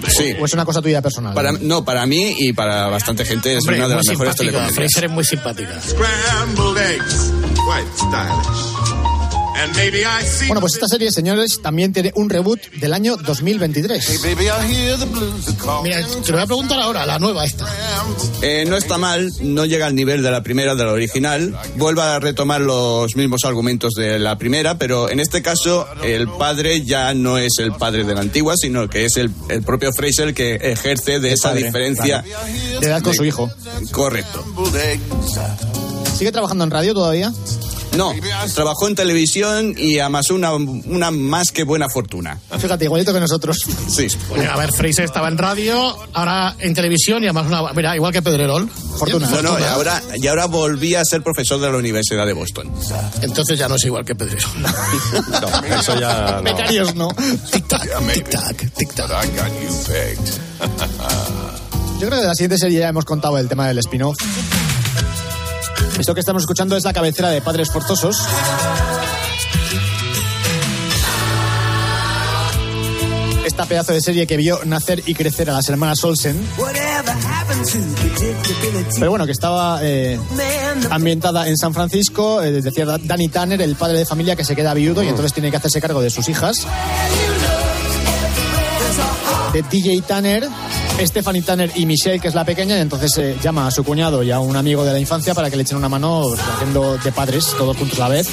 [0.10, 0.36] Sí.
[0.40, 1.34] ¿O es una cosa tuya personal?
[1.34, 4.34] Para, no, para mí y para bastante gente es Hombre, una de muy las mejores
[4.36, 4.52] simpática.
[4.52, 4.76] telecomedias.
[4.76, 5.82] Fraser es muy simpática.
[5.82, 7.32] Scrambled eggs.
[7.56, 9.09] Quite stylish.
[10.48, 14.22] Bueno, pues esta serie, señores, también tiene un reboot del año 2023.
[15.84, 17.66] Mira, te lo voy a preguntar ahora, la nueva esta.
[18.42, 21.58] Eh, no está mal, no llega al nivel de la primera, de la original.
[21.76, 26.86] Vuelve a retomar los mismos argumentos de la primera, pero en este caso el padre
[26.86, 30.34] ya no es el padre de la antigua, sino que es el, el propio Fraser
[30.34, 32.24] que ejerce de esa padre, diferencia.
[32.24, 32.80] claro.
[32.80, 33.50] De edad con su hijo.
[33.92, 34.46] Correcto.
[36.18, 37.32] ¿Sigue trabajando en radio todavía?
[37.98, 38.14] No,
[38.54, 42.40] trabajó en televisión y amasó una, una más que buena fortuna.
[42.58, 43.58] Fíjate, igualito que nosotros.
[43.90, 44.08] Sí.
[44.30, 47.74] Bueno, a ver, Fraser estaba en radio, ahora en televisión y además una.
[47.74, 48.70] Mira, igual que Pedrerol.
[48.98, 49.30] Fortuna.
[49.30, 52.72] No, no, y ahora, y ahora volví a ser profesor de la Universidad de Boston.
[53.22, 54.50] Entonces ya no es igual que Pedrerol.
[55.40, 56.44] No, eso ya no.
[56.44, 57.10] Becarios no.
[57.10, 59.30] Tic-tac, tic-tac, tic-tac.
[62.00, 64.18] Yo creo que de la siguiente serie ya hemos contado el tema del spin-off.
[66.00, 68.26] Esto que estamos escuchando es la cabecera de Padres Forzosos.
[73.46, 76.40] Esta pedazo de serie que vio nacer y crecer a las hermanas Olsen.
[78.98, 80.18] Pero bueno, que estaba eh,
[80.90, 84.74] ambientada en San Francisco, eh, decía Danny Tanner, el padre de familia que se queda
[84.74, 86.66] viudo y entonces tiene que hacerse cargo de sus hijas.
[89.52, 90.48] De DJ Tanner,
[91.06, 94.22] Stephanie Tanner y Michelle, que es la pequeña, y entonces eh, llama a su cuñado
[94.24, 96.98] y a un amigo de la infancia para que le echen una mano pues, haciendo
[96.98, 98.28] de padres, todos juntos a la vez.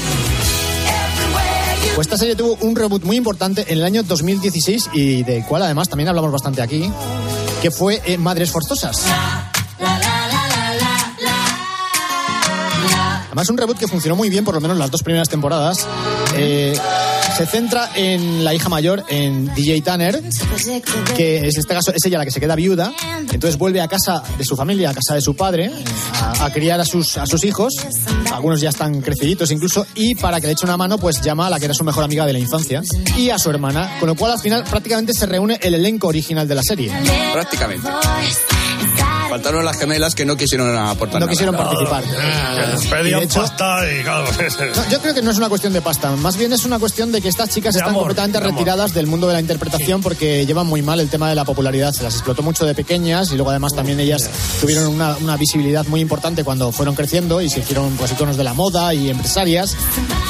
[1.94, 5.62] Pues esta serie tuvo un reboot muy importante en el año 2016 y del cual
[5.62, 6.90] además también hablamos bastante aquí,
[7.62, 9.02] que fue eh, Madres Forzosas.
[13.26, 15.86] Además, un reboot que funcionó muy bien, por lo menos las dos primeras temporadas.
[16.36, 16.78] Eh,
[17.36, 20.22] se centra en la hija mayor, en DJ Tanner,
[21.14, 22.94] que en este caso es ella la que se queda viuda.
[23.30, 25.70] Entonces vuelve a casa de su familia, a casa de su padre,
[26.14, 27.74] a, a criar a sus, a sus hijos.
[28.32, 29.86] Algunos ya están creciditos incluso.
[29.94, 32.04] Y para que le eche una mano, pues llama a la que era su mejor
[32.04, 32.82] amiga de la infancia
[33.18, 33.98] y a su hermana.
[34.00, 36.90] Con lo cual, al final, prácticamente se reúne el elenco original de la serie.
[37.34, 37.88] Prácticamente.
[39.36, 41.30] Faltaron las gemelas que no quisieron aportar No nada.
[41.30, 42.04] quisieron participar.
[42.90, 44.24] Pedían de hecho- pasta y claro.
[44.76, 47.12] No, yo creo que no es una cuestión de pasta, más bien es una cuestión
[47.12, 50.00] de que estas chicas De están amor, completamente de retiradas del mundo de la interpretación
[50.02, 51.92] porque llevan muy mal el tema de la popularidad.
[51.92, 54.28] Se las explotó mucho de pequeñas y luego además también ellas
[54.60, 58.44] tuvieron una, una visibilidad muy importante cuando fueron creciendo y se hicieron pues, iconos de
[58.44, 59.76] la moda y empresarias.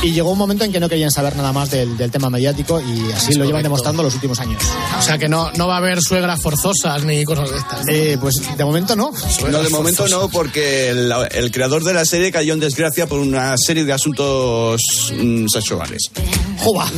[0.02, 2.80] Y llegó un momento en que no querían saber nada más del, del tema mediático
[2.80, 4.62] y así Es lo llevan demostrando los últimos años.
[4.98, 7.80] O sea que no, no va a haber suegras forzosas ni cosas de estas.
[7.86, 7.92] ¿no?
[7.92, 9.12] Eh, pues de momento no.
[9.50, 13.20] No, de momento no, porque el, el creador de la serie cayó en desgracia por
[13.20, 14.80] una serie de asuntos
[15.16, 16.10] mm, sexuales.
[16.58, 16.90] ¡Jova!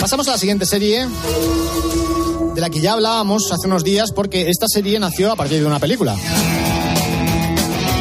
[0.00, 1.06] Pasamos a la siguiente serie,
[2.54, 5.66] de la que ya hablábamos hace unos días, porque esta serie nació a partir de
[5.66, 6.16] una película.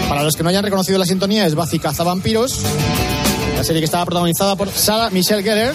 [0.08, 2.60] Para los que no hayan reconocido la sintonía, es Buffy Cazavampiros,
[3.56, 5.74] la serie que estaba protagonizada por Sarah Michelle Gellar.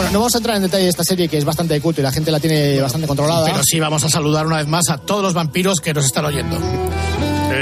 [0.00, 2.00] Bueno, no vamos a entrar en detalle de esta serie, que es bastante de culto
[2.00, 3.44] y la gente la tiene bastante controlada.
[3.44, 6.24] Pero sí vamos a saludar una vez más a todos los vampiros que nos están
[6.24, 6.56] oyendo.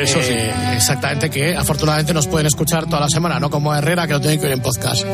[0.01, 0.35] Eso sí.
[0.35, 4.13] Eh, exactamente, que afortunadamente nos pueden escuchar toda la semana, no como a Herrera que
[4.13, 5.05] lo tienen que oír en podcast.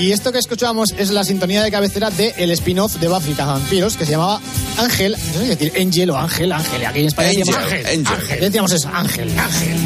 [0.00, 3.96] Y esto que escuchábamos es la sintonía de cabecera de el spin-off de Buffy Vampiros
[3.96, 4.40] que se llamaba
[4.76, 7.86] Ángel, no sé si decir Angel o Ángel, Ángel, aquí en España decíamos Angel, Ángel,
[7.86, 8.20] Angel.
[8.20, 9.76] Ángel, decíamos eso, Ángel, Ángel.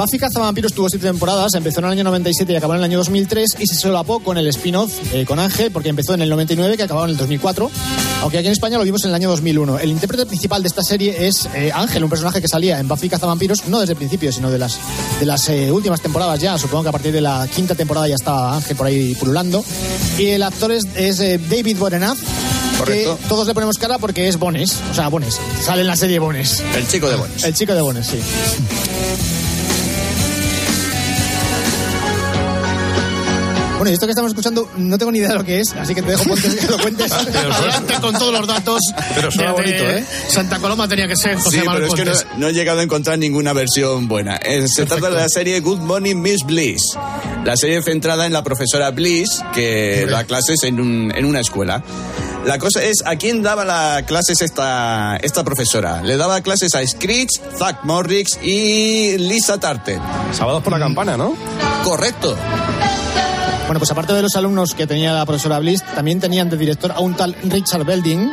[0.00, 2.96] Buffy Cazavampiros tuvo siete temporadas, empezó en el año 97 y acabó en el año
[2.96, 6.78] 2003 y se solapó con el spin-off eh, con Ángel porque empezó en el 99
[6.78, 7.70] que acabó en el 2004,
[8.22, 9.78] aunque aquí en España lo vimos en el año 2001.
[9.78, 13.10] El intérprete principal de esta serie es eh, Ángel, un personaje que salía en Buffy
[13.10, 14.78] Cazavampiros no desde el principio, sino de las,
[15.20, 18.14] de las eh, últimas temporadas ya, supongo que a partir de la quinta temporada ya
[18.14, 19.62] estaba Ángel por ahí pululando.
[20.16, 21.76] Y el actor es, es, eh, David.
[21.76, 23.18] Correcto.
[23.20, 26.18] Que todos le ponemos cara porque es Bones, o sea, Bones, sale en la serie
[26.18, 26.62] Bones.
[26.74, 27.44] El chico de Bones.
[27.44, 28.18] El chico de Bones, sí.
[33.80, 35.94] Bueno, y esto que estamos escuchando no tengo ni idea de lo que es, así
[35.94, 37.10] que te dejo ponte- que lo cuentes.
[37.12, 38.78] Adelante con todos los datos.
[39.14, 40.04] Pero suena bonito, ¿eh?
[40.28, 42.38] Santa Coloma tenía que ser José Sí, Manuel pero es que no, Pontes.
[42.38, 44.36] no he llegado a encontrar ninguna versión buena.
[44.36, 46.82] Eh, se trata de la serie Good Morning Miss Bliss.
[47.46, 51.82] La serie centrada en la profesora Bliss, que da clases en, un- en una escuela.
[52.44, 56.02] La cosa es, ¿a quién daba las clases esta, esta profesora?
[56.02, 59.98] Le daba clases a Screech, Zach Morrix y Lisa Tarter.
[60.36, 61.34] Sábados por la campana, ¿no?
[61.82, 62.36] Correcto.
[63.70, 66.90] Bueno, pues aparte de los alumnos que tenía la profesora Bliss, también tenían de director
[66.90, 68.28] a un tal Richard Belding,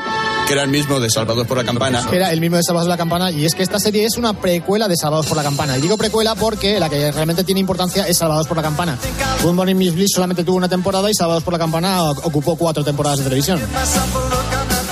[0.47, 2.03] Que era el mismo de Salvados por la Campana.
[2.09, 4.17] que era el mismo de Salvados por la Campana, y es que esta serie es
[4.17, 5.77] una precuela de Salvados por la Campana.
[5.77, 8.97] Y digo precuela porque la que realmente tiene importancia es Salvados por la Campana.
[9.43, 12.83] Good Morning Miss Bliss solamente tuvo una temporada y Salvados por la Campana ocupó cuatro
[12.83, 13.59] temporadas de televisión.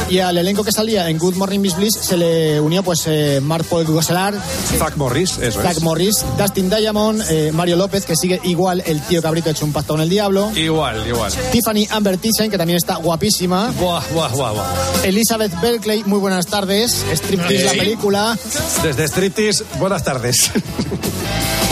[0.09, 3.39] Y al elenco que salía en Good Morning Miss Bliss se le unió pues eh,
[3.41, 4.35] Mark Paul Gosselaar,
[4.77, 5.81] Zach Morris, eso Zach es.
[5.81, 9.93] Morris, Dustin Diamond, eh, Mario López, que sigue igual el tío cabrito hecho un pacto
[9.93, 10.51] con el diablo.
[10.55, 11.31] Igual, igual.
[11.51, 13.71] Tiffany Amber Thiessen, que también está guapísima.
[13.79, 14.65] Buah, buah, buah, buah.
[15.03, 17.03] Elizabeth Berkley, muy buenas tardes.
[17.11, 18.37] Striptease, la película.
[18.83, 20.51] Desde Striptease, buenas tardes.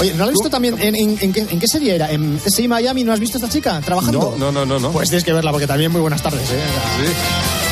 [0.00, 2.10] Oye, ¿no la has visto también en, en- en qué, en qué serie era?
[2.10, 4.34] ¿En CSI Miami no has visto a esta chica trabajando?
[4.38, 4.90] No, no, no, no.
[4.92, 6.42] Pues tienes que verla porque también muy buenas tardes.
[6.50, 6.62] ¿eh?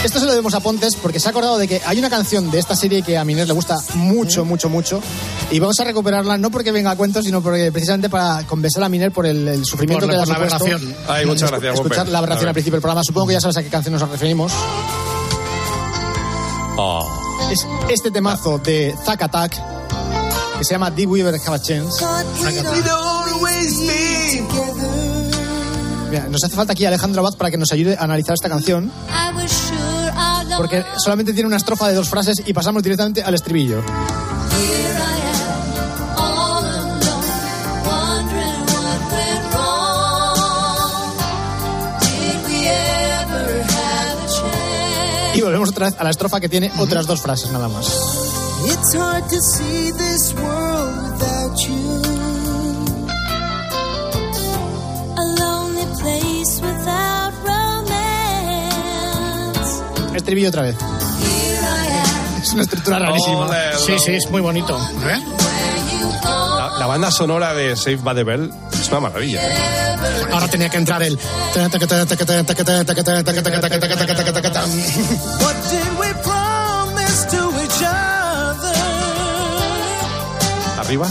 [0.04, 2.50] Esto se lo debemos a Pontes porque se ha acordado de que hay una canción
[2.50, 5.02] de esta serie que a Miner le gusta mucho, mucho, mucho.
[5.50, 8.88] Y vamos a recuperarla no porque venga a cuento, sino porque precisamente para compensar a
[8.88, 10.96] Miner por el, el sufrimiento Por la- que le ha la supuesto aberración.
[11.08, 13.02] Ay, muchas gracias, Escuchar la aberración al principio del programa.
[13.04, 14.52] Supongo que ya sabes a qué canción nos referimos.
[16.76, 17.48] Oh.
[17.50, 19.83] Es este temazo de Zack Attack
[20.58, 22.04] que se llama Did We Ever Have a Chance.
[26.10, 28.90] Mira, nos hace falta aquí Alejandro Abad para que nos ayude a analizar esta canción.
[30.56, 33.82] Porque solamente tiene una estrofa de dos frases y pasamos directamente al estribillo.
[45.34, 48.13] Y volvemos otra vez a la estrofa que tiene otras dos frases nada más.
[48.86, 52.02] It's hard to see this world without you.
[55.16, 58.52] A lonely place without romance.
[60.14, 60.76] Estribillo otra vez.
[62.42, 63.46] Es una estructura rarísima.
[63.46, 64.76] Ole, Sí, sí, es muy bonito.
[64.76, 65.18] ¿eh?
[66.58, 69.40] La, la banda sonora de Save by the Bell es una maravilla.
[69.48, 69.54] ¿eh?
[70.30, 71.18] Ahora tenía que entrar el.
[80.94, 81.08] Arriba.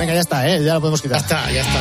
[0.00, 0.64] Venga, ya está, ¿eh?
[0.64, 1.18] ya lo podemos quitar.
[1.18, 1.80] Ya está, ya está.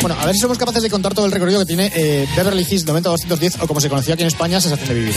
[0.00, 2.66] Bueno, a ver si somos capaces de contar todo el recorrido que tiene eh, Beverly
[2.68, 5.14] Hills 90210 o como se conocía aquí en España, Sensación de Vivir.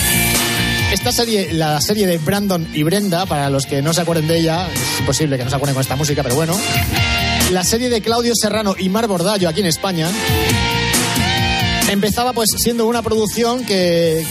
[0.93, 4.37] Esta serie, la serie de Brandon y Brenda, para los que no se acuerden de
[4.37, 6.55] ella, es imposible que no se acuerden con esta música, pero bueno.
[7.51, 10.07] La serie de Claudio Serrano y Mar Bordallo aquí en España
[11.89, 14.25] empezaba pues siendo una producción que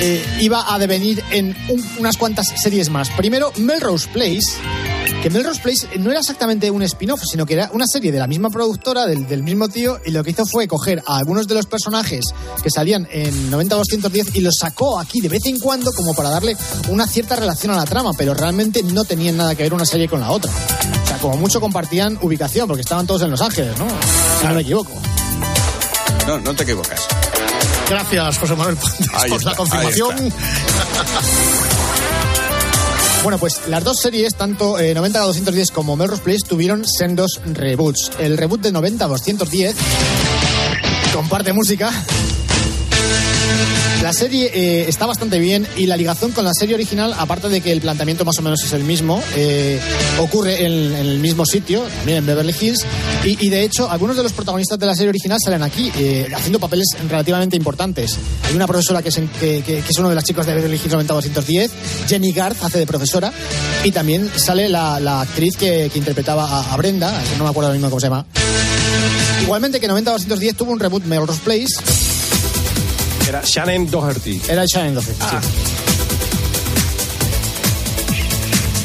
[0.00, 3.10] eh, iba a devenir en un- unas cuantas series más.
[3.10, 4.42] Primero, Melrose Place,
[5.22, 8.26] que Melrose Place no era exactamente un spin-off, sino que era una serie de la
[8.26, 11.54] misma productora, del, del mismo tío, y lo que hizo fue coger a algunos de
[11.54, 12.24] los personajes
[12.62, 16.56] que salían en 90-210 y los sacó aquí de vez en cuando como para darle
[16.88, 20.08] una cierta relación a la trama, pero realmente no tenían nada que ver una serie
[20.08, 20.50] con la otra.
[20.50, 23.86] O sea, como mucho compartían ubicación, porque estaban todos en Los Ángeles, ¿no?
[24.40, 24.90] Si no me equivoco.
[26.26, 27.06] No, no te equivocas.
[27.88, 30.32] Gracias, José Manuel Pontes, Ahí por está, la confirmación.
[33.22, 38.10] Bueno, pues las dos series, tanto eh, 90-210 como Melrose Place, tuvieron sendos reboots.
[38.18, 39.74] El reboot de 90-210
[41.14, 41.90] comparte música.
[44.04, 47.62] La serie eh, está bastante bien y la ligación con la serie original, aparte de
[47.62, 49.80] que el planteamiento más o menos es el mismo, eh,
[50.20, 52.84] ocurre en, en el mismo sitio, también en Beverly Hills,
[53.24, 56.28] y, y, de hecho algunos de los protagonistas de la serie original salen aquí eh,
[56.36, 58.18] haciendo papeles relativamente importantes.
[58.46, 60.52] Hay una profesora que es, en- que, que- que es uno de las chicos de
[60.54, 61.70] Beverly Hills 90-210,
[62.06, 63.32] Jenny Garth hace de profesora,
[63.84, 67.68] y también sale la, la actriz que, que interpretaba a, a Brenda, no me acuerdo
[67.68, 68.26] ahora mismo cómo se llama.
[69.42, 71.66] Igualmente que 90-210 tuvo un reboot Melrose Place,
[73.28, 74.40] Era Shannon Doherty.
[74.48, 75.36] era Shannon Doherty, sí.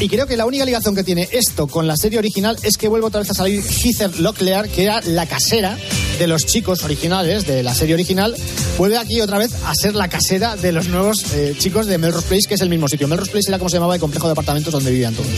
[0.00, 2.88] Y creo que la única ligación que tiene esto con la serie original es que
[2.88, 5.76] vuelve otra vez a salir Heather Locklear, que era la casera
[6.20, 8.36] de los chicos originales de la serie original.
[8.76, 12.26] Vuelve aquí otra vez a ser la casera de los nuevos eh, chicos de Melrose
[12.26, 13.08] Place, que es el mismo sitio.
[13.08, 15.30] Melrose Place era como se llamaba el complejo de apartamentos donde vivían todos.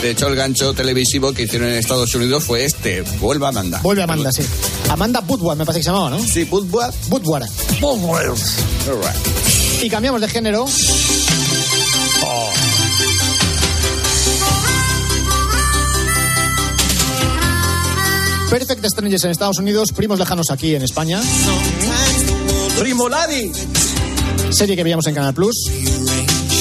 [0.00, 3.02] De hecho, el gancho televisivo que hicieron en Estados Unidos fue este.
[3.20, 3.80] Vuelva Amanda.
[3.82, 4.42] Vuelve Amanda, sí.
[4.88, 6.18] Amanda Woodward, me parece que se llamaba, ¿no?
[6.18, 6.94] Sí, Woodward.
[7.10, 7.44] Woodward.
[9.82, 10.66] Y cambiamos de género.
[18.54, 21.20] Perfect Strangers en Estados Unidos, primos lejanos aquí en España.
[22.78, 23.50] Primo Ladi.
[24.50, 25.56] Serie que veíamos en Canal Plus.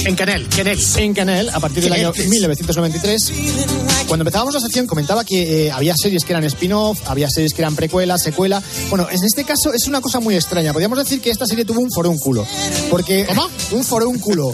[0.04, 0.80] En Canel, Canel.
[0.98, 2.30] En Canal, a partir del año Canel.
[2.30, 3.83] 1993.
[4.14, 7.64] Cuando empezábamos la sección comentaba que eh, había series que eran spin-off, había series que
[7.64, 8.62] eran precuela, secuela.
[8.92, 10.72] Bueno, en este caso es una cosa muy extraña.
[10.72, 12.46] Podríamos decir que esta serie tuvo un forúnculo.
[12.92, 13.48] Porque, ¿Cómo?
[13.72, 14.52] Un forúnculo.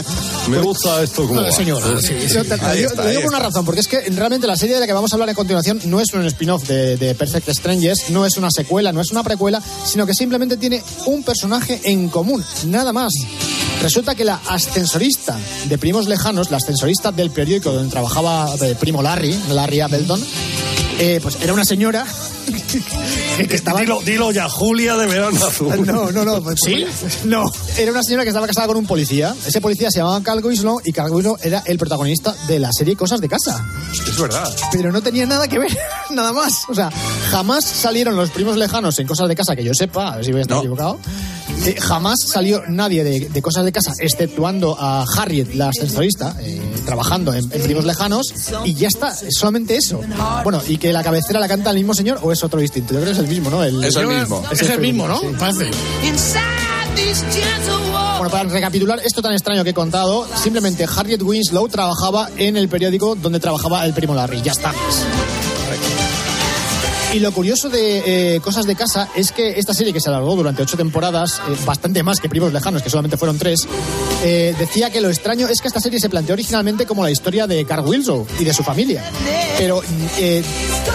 [0.48, 1.42] Me gusta esto como.
[2.34, 4.48] Yo te- te Ahí digo- está, te digo por una razón, porque es que realmente
[4.48, 6.96] la serie de la que vamos a hablar a continuación no es un spin-off de,
[6.96, 10.82] de Perfect Strangers, no es una secuela, no es una precuela, sino que simplemente tiene
[11.06, 13.12] un personaje en común, nada más.
[13.82, 19.02] Resulta que la ascensorista de Primos Lejanos, la ascensorista del periódico donde trabajaba eh, Primo
[19.02, 20.22] Larry, Larry Appleton,
[21.02, 22.06] Eh, pues era una señora
[23.38, 23.80] que, que estaba...
[23.80, 25.70] Dilo, dilo ya, Julia de Verano Azul.
[25.88, 26.44] No, no, no.
[26.44, 26.86] pues- ¿Sí?
[27.24, 29.34] No, era una señora que estaba casada con un policía.
[29.46, 32.98] Ese policía se llamaba Carl Winslow y Carl Winslow era el protagonista de la serie
[32.98, 33.66] Cosas de Casa.
[34.10, 34.54] Es verdad.
[34.74, 35.72] Pero no tenía nada que ver,
[36.10, 36.52] nada más.
[36.68, 36.90] O sea,
[37.32, 40.32] jamás salieron los primos lejanos en Cosas de Casa, que yo sepa, a ver si
[40.32, 40.62] voy a estar No.
[40.64, 41.00] equivocado.
[41.66, 46.62] Eh, jamás salió nadie de, de Cosas de Casa, exceptuando a Harriet, la ascensorista, eh,
[46.86, 48.34] trabajando en, en primos lejanos,
[48.66, 50.02] y ya está, es solamente eso.
[50.44, 52.94] Bueno, y que la cabecera la canta el mismo señor o es otro distinto.
[52.94, 53.64] Yo creo que es el mismo, ¿no?
[53.64, 54.44] Es el mismo.
[54.52, 55.20] Es el mismo, ¿no?
[55.20, 55.28] Sí.
[55.38, 55.70] Parece.
[58.18, 62.68] Bueno, para recapitular esto tan extraño que he contado, simplemente Harriet Winslow trabajaba en el
[62.68, 64.42] periódico donde trabajaba el primo Larry.
[64.42, 64.74] Ya está.
[67.12, 70.36] Y lo curioso de eh, Cosas de Casa es que esta serie que se alargó
[70.36, 73.68] durante ocho temporadas, eh, bastante más que Primos Lejanos, que solamente fueron tres,
[74.24, 77.48] eh, decía que lo extraño es que esta serie se planteó originalmente como la historia
[77.48, 79.04] de Carl Winslow y de su familia.
[79.58, 79.82] Pero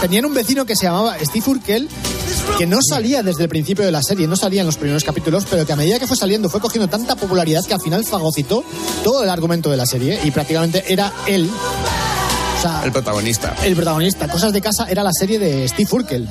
[0.00, 1.88] tenían un vecino que se llamaba Steve Urkel,
[2.58, 5.44] que no salía desde el principio de la serie, no salía en los primeros capítulos,
[5.50, 8.62] pero que a medida que fue saliendo fue cogiendo tanta popularidad que al final fagocitó
[9.02, 11.50] todo el argumento de la serie y prácticamente era él.
[12.64, 13.54] El protagonista.
[13.62, 14.26] el protagonista.
[14.28, 16.26] Cosas de casa era la serie de Steve Urkel.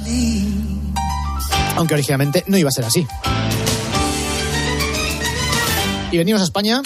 [1.76, 3.06] Aunque originalmente no iba a ser así.
[6.12, 6.82] Y venimos a España.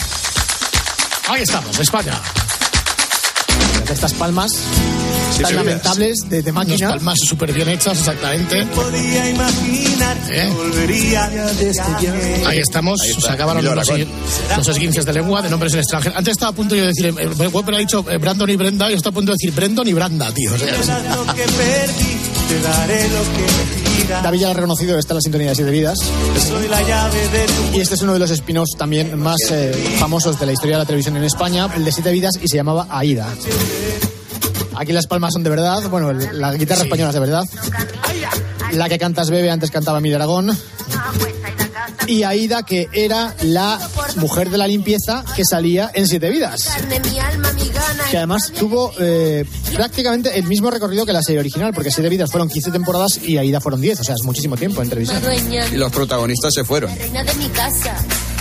[1.29, 2.13] Ahí estamos, España.
[3.89, 4.51] Estas palmas
[5.41, 6.89] tan lamentables de, de Unas máquina.
[6.89, 8.65] palmas súper bien hechas, exactamente.
[8.65, 10.49] Podía imaginar ¿Eh?
[10.55, 11.25] volvería
[12.45, 13.75] Ahí estamos, Ahí está, se acabaron los,
[14.57, 16.17] los esguinces de lengua de nombres en extranjero.
[16.17, 18.87] Antes estaba a punto yo de decir, eh, Webber ha dicho eh, Brandon y Brenda,
[18.87, 20.53] y yo estaba a punto de decir Brandon y Branda, tío.
[20.53, 24.23] O sea, lo que perdí, te daré lo que me pidas.
[24.23, 25.99] David ya ha reconocido, está en la sintonía de Siete Vidas.
[26.47, 29.73] Soy la llave de tu Y este es uno de los spin-offs también más eh,
[29.99, 32.55] famosos de la historia de la televisión en España, el de Siete Vidas, y se
[32.57, 33.27] llamaba Aida.
[34.77, 37.43] Aquí las palmas son de verdad, bueno, el- la guitarra española es de verdad.
[38.73, 40.57] La que cantas bebe, antes cantaba Miguel Aragón.
[42.07, 43.79] Y Aida, que era la
[44.17, 46.69] mujer de la limpieza que salía en Siete Vidas.
[48.09, 52.31] Que además tuvo eh, prácticamente el mismo recorrido que la serie original, porque Siete Vidas
[52.31, 55.21] fueron 15 temporadas y Aida fueron 10, o sea, es muchísimo tiempo en televisión.
[55.73, 56.91] Y los protagonistas se fueron.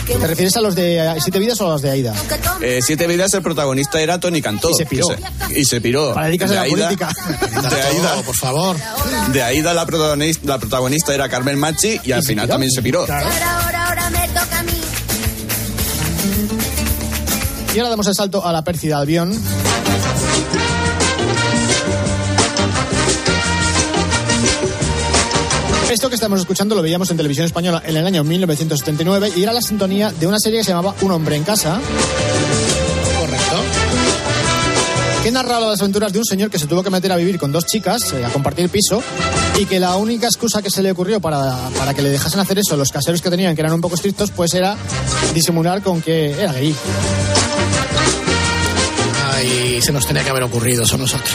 [0.07, 2.15] ¿Te refieres a los de Siete Vidas o a los de Aida?
[2.61, 4.71] Eh, Siete vidas el protagonista era Tony Cantó.
[4.71, 5.07] Y se piró.
[5.11, 6.15] Y se, y se piró.
[6.15, 7.13] Para dedicarse De a la Aida- política.
[7.71, 8.77] De Aida, por favor.
[9.33, 12.55] de Aida la protagonista, la protagonista era Carmen Machi y al final piró.
[12.55, 13.07] también se piró.
[17.75, 19.33] Y ahora damos el salto a la pérfida Albión.
[25.97, 29.55] Esto que estamos escuchando lo veíamos en televisión española en el año 1979 y era
[29.55, 31.81] la sintonía de una serie que se llamaba Un hombre en casa,
[33.19, 33.57] Correcto.
[35.23, 37.51] que narraba las aventuras de un señor que se tuvo que meter a vivir con
[37.51, 39.03] dos chicas, eh, a compartir piso,
[39.59, 42.59] y que la única excusa que se le ocurrió para, para que le dejasen hacer
[42.59, 44.77] eso los caseros que tenían, que eran un poco estrictos, pues era
[45.33, 46.77] disimular con que era gay.
[49.33, 51.33] Ay, se nos tenía que haber ocurrido, son nosotros.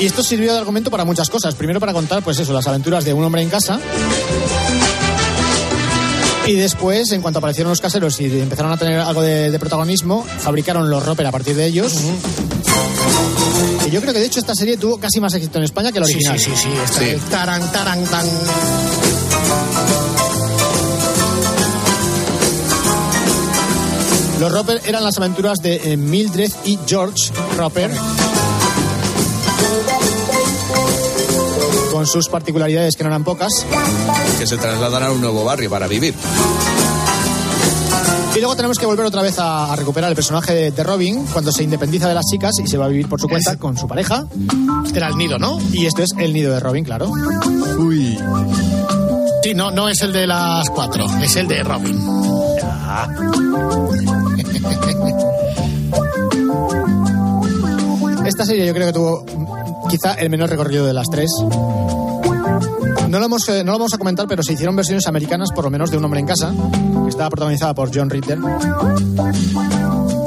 [0.00, 1.54] Y esto sirvió de argumento para muchas cosas.
[1.54, 3.80] Primero para contar, pues eso, las aventuras de un hombre en casa.
[6.46, 10.24] Y después, en cuanto aparecieron los caseros y empezaron a tener algo de, de protagonismo,
[10.38, 11.92] fabricaron los Roper a partir de ellos.
[13.86, 16.00] Y yo creo que de hecho esta serie tuvo casi más éxito en España que
[16.00, 16.38] la Sí, original.
[16.38, 16.68] sí, sí, sí.
[16.84, 18.26] Está el taran, taran, tan.
[24.40, 27.90] Los Roper eran las aventuras de eh, Mildred y George Roper.
[31.98, 33.48] Con sus particularidades que no eran pocas.
[34.38, 36.14] Que se trasladan a un nuevo barrio para vivir.
[38.36, 41.26] Y luego tenemos que volver otra vez a, a recuperar el personaje de, de Robin
[41.32, 43.76] cuando se independiza de las chicas y se va a vivir por su cuenta con
[43.76, 44.26] su pareja.
[44.86, 45.58] Este era el nido, ¿no?
[45.72, 47.10] Y esto es el nido de Robin, claro.
[47.78, 48.16] Uy.
[49.42, 52.00] Sí, no, no es el de las cuatro, es el de Robin.
[58.24, 59.24] Esta serie yo creo que tuvo
[59.88, 61.30] quizá el menor recorrido de las tres.
[63.08, 65.64] No lo, hemos, eh, no lo vamos a comentar, pero se hicieron versiones americanas, por
[65.64, 66.52] lo menos de Un hombre en casa,
[67.04, 68.38] que estaba protagonizada por John Ritter.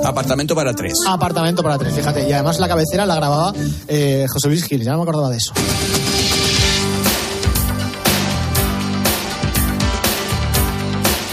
[0.03, 0.93] Apartamento para tres.
[1.07, 2.27] Apartamento para tres, fíjate.
[2.27, 3.53] Y además la cabecera la grababa
[3.87, 5.53] eh, José Luis Gil, ya no me acordaba de eso.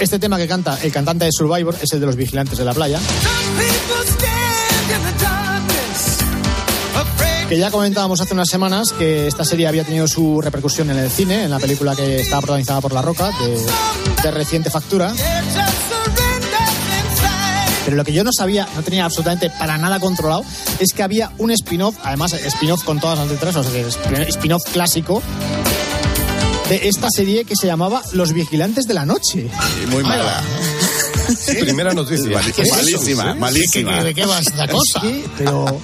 [0.01, 2.73] Este tema que canta el cantante de Survivor es el de los vigilantes de la
[2.73, 3.01] playa.
[7.49, 11.11] Que ya comentábamos hace unas semanas que esta serie había tenido su repercusión en el
[11.11, 13.59] cine, en la película que estaba protagonizada por La Roca, de,
[14.23, 15.15] de reciente factura.
[17.87, 20.45] Pero lo que yo no sabía, no tenía absolutamente para nada controlado,
[20.79, 23.81] es que había un spin-off, además spin-off con todas las letras, o sea,
[24.29, 25.23] spin-off clásico,
[26.69, 29.49] de esta serie que se llamaba Los Vigilantes de la Noche.
[29.91, 30.43] muy mala.
[31.61, 32.41] Primera noticia.
[32.77, 33.39] Malísima, Sí.
[33.39, 34.03] malísima.
[34.05, 35.01] ¿De qué va esta cosa?
[35.01, 35.81] Sí, pero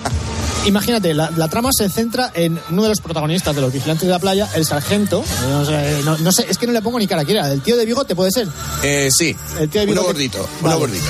[0.66, 4.12] imagínate, la, la trama se centra en uno de los protagonistas de los vigilantes de
[4.12, 5.24] la playa, el sargento.
[5.48, 7.50] No sé, no- no sé, es que no le pongo ni cara quiera.
[7.50, 8.48] El tío de bigote puede ser.
[8.82, 11.04] Eh, sí, El tío de uno bigote- gordito, uno gordito.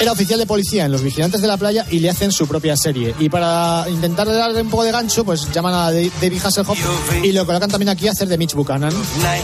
[0.00, 2.74] Era oficial de policía en los vigilantes de la playa y le hacen su propia
[2.76, 3.14] serie.
[3.18, 6.78] Y para intentar darle un poco de gancho, pues llaman a David Hasselhoff
[7.22, 8.92] y lo colocan también aquí a hacer de Mitch Buchanan.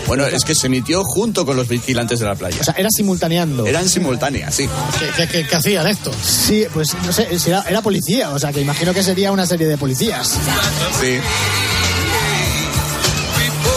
[0.06, 2.56] Bueno, es que se emitió junto con los vigilantes de la playa.
[2.60, 3.66] O sea, era simultaneando.
[3.66, 4.66] Eran simultáneas, sí.
[4.98, 6.10] ¿Qué, qué, qué- qué hacían esto?
[6.22, 9.66] Sí, pues no sé, era, era policía, o sea que imagino que sería una serie
[9.66, 10.36] de policías.
[11.00, 11.18] Sí.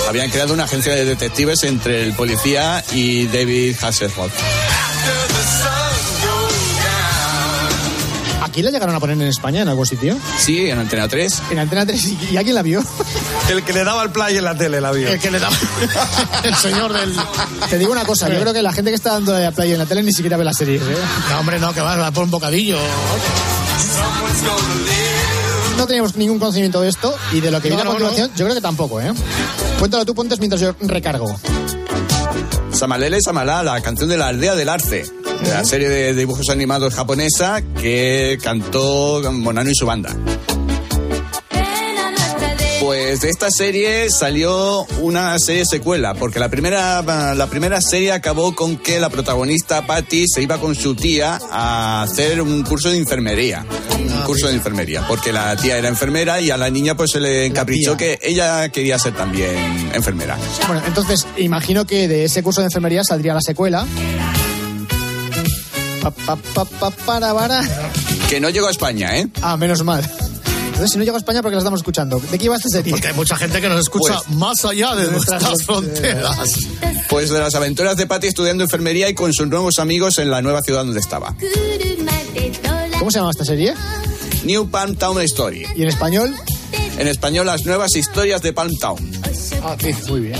[0.07, 4.31] Habían creado una agencia de detectives entre el policía y David Hasselhoff.
[8.59, 10.17] ¿Aquí la llegaron a poner en España, en algún sitio?
[10.37, 11.43] Sí, en Antena 3.
[11.51, 12.83] En Antena 3, ¿y y alguien la vio?
[13.49, 15.07] El que le daba el play en la tele la vio.
[15.07, 15.55] El que le daba
[16.43, 17.15] el señor del...
[17.69, 19.79] Te digo una cosa, yo creo que la gente que está dando la play en
[19.79, 20.97] la tele ni siquiera ve las series, ¿eh?
[21.29, 22.77] No, hombre, no, que va, va por un bocadillo.
[25.77, 28.29] No teníamos ningún conocimiento de esto y de lo que No, viene a no, continuación,
[28.35, 29.13] yo creo que tampoco, ¿eh?
[29.79, 31.39] Cuéntalo tú, Pontes, mientras yo recargo.
[32.73, 35.05] Samalele Samala, la canción de la aldea del arce.
[35.47, 40.15] La serie de dibujos animados japonesa que cantó Monano y su banda.
[42.81, 47.01] Pues de esta serie salió una serie secuela, porque la primera,
[47.35, 52.03] la primera serie acabó con que la protagonista Patty se iba con su tía a
[52.03, 53.65] hacer un curso de enfermería.
[53.99, 57.19] Un curso de enfermería, porque la tía era enfermera y a la niña pues se
[57.19, 60.37] le encaprichó que ella quería ser también enfermera.
[60.67, 63.85] Bueno, entonces imagino que de ese curso de enfermería saldría la secuela.
[66.01, 67.61] Pa, pa, pa, pa, para, para.
[68.29, 69.27] Que no llegó a España, ¿eh?
[69.41, 70.01] Ah, menos mal.
[70.67, 72.19] Entonces, si no llego a España, porque la estamos escuchando?
[72.19, 72.91] ¿De qué iba esta serie?
[72.93, 76.37] Porque hay mucha gente que nos escucha Pues- más allá de nuestras nuestras fronteras.
[77.09, 80.41] Pues de las aventuras de Patty estudiando enfermería y con sus nuevos amigos en la
[80.41, 81.35] nueva ciudad donde estaba.
[82.97, 83.73] ¿Cómo se llama esta serie?
[84.43, 85.65] New Palm Town Story.
[85.75, 86.33] ¿Y en español?
[86.97, 89.11] En español, las nuevas historias de Palm Town.
[89.63, 90.39] Ah, sí, muy bien.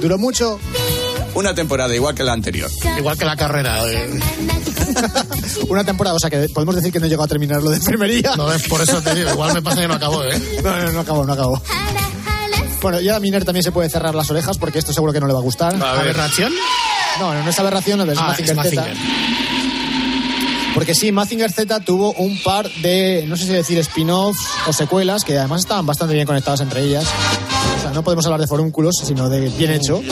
[0.00, 0.60] ¿Duró mucho?
[1.36, 2.70] Una temporada igual que la anterior.
[2.98, 3.78] Igual que la carrera.
[3.90, 4.20] eh.
[5.68, 8.32] Una temporada, o sea que podemos decir que no llegó a terminar lo de enfermería.
[8.36, 10.60] No es por eso te digo, igual me pasa que no acabó, ¿eh?
[10.64, 11.62] No, no, no acabó, no acabó.
[12.82, 15.26] Bueno, y ahora Miner también se puede cerrar las orejas porque esto seguro que no
[15.26, 15.74] le va a gustar.
[15.82, 16.52] ¿Aberración?
[17.18, 18.80] No, no, no es aberración, no es Ah, Mazinger es Z.
[18.82, 18.96] Mazinger.
[20.74, 25.24] Porque sí, Mazinger Z tuvo un par de, no sé si decir spin-offs o secuelas,
[25.24, 27.04] que además estaban bastante bien conectadas entre ellas.
[27.78, 30.02] O sea, no podemos hablar de forúnculos, sino de bien hecho.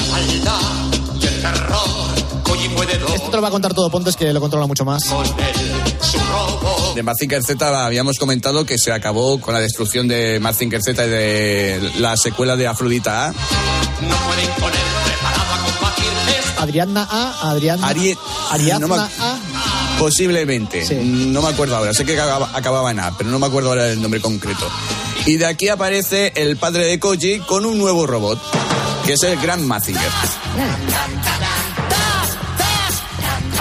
[3.34, 5.02] Te lo va a contar todo Pontes, que lo controla mucho más.
[6.94, 11.08] De Mazinger Z habíamos comentado que se acabó con la destrucción de Mazinger Z y
[11.10, 13.34] de la secuela de Afrodita A.
[16.58, 17.88] Adriana A, Adriana...
[17.88, 18.16] Ari-
[18.52, 19.36] Ariadna no me- A.
[19.98, 20.86] Posiblemente.
[20.86, 20.94] Sí.
[20.94, 21.92] No me acuerdo ahora.
[21.92, 24.70] Sé que acababa, acababa en A, pero no me acuerdo ahora el nombre concreto.
[25.26, 28.40] Y de aquí aparece el padre de Koji con un nuevo robot,
[29.04, 30.08] que es el Gran Mazinger.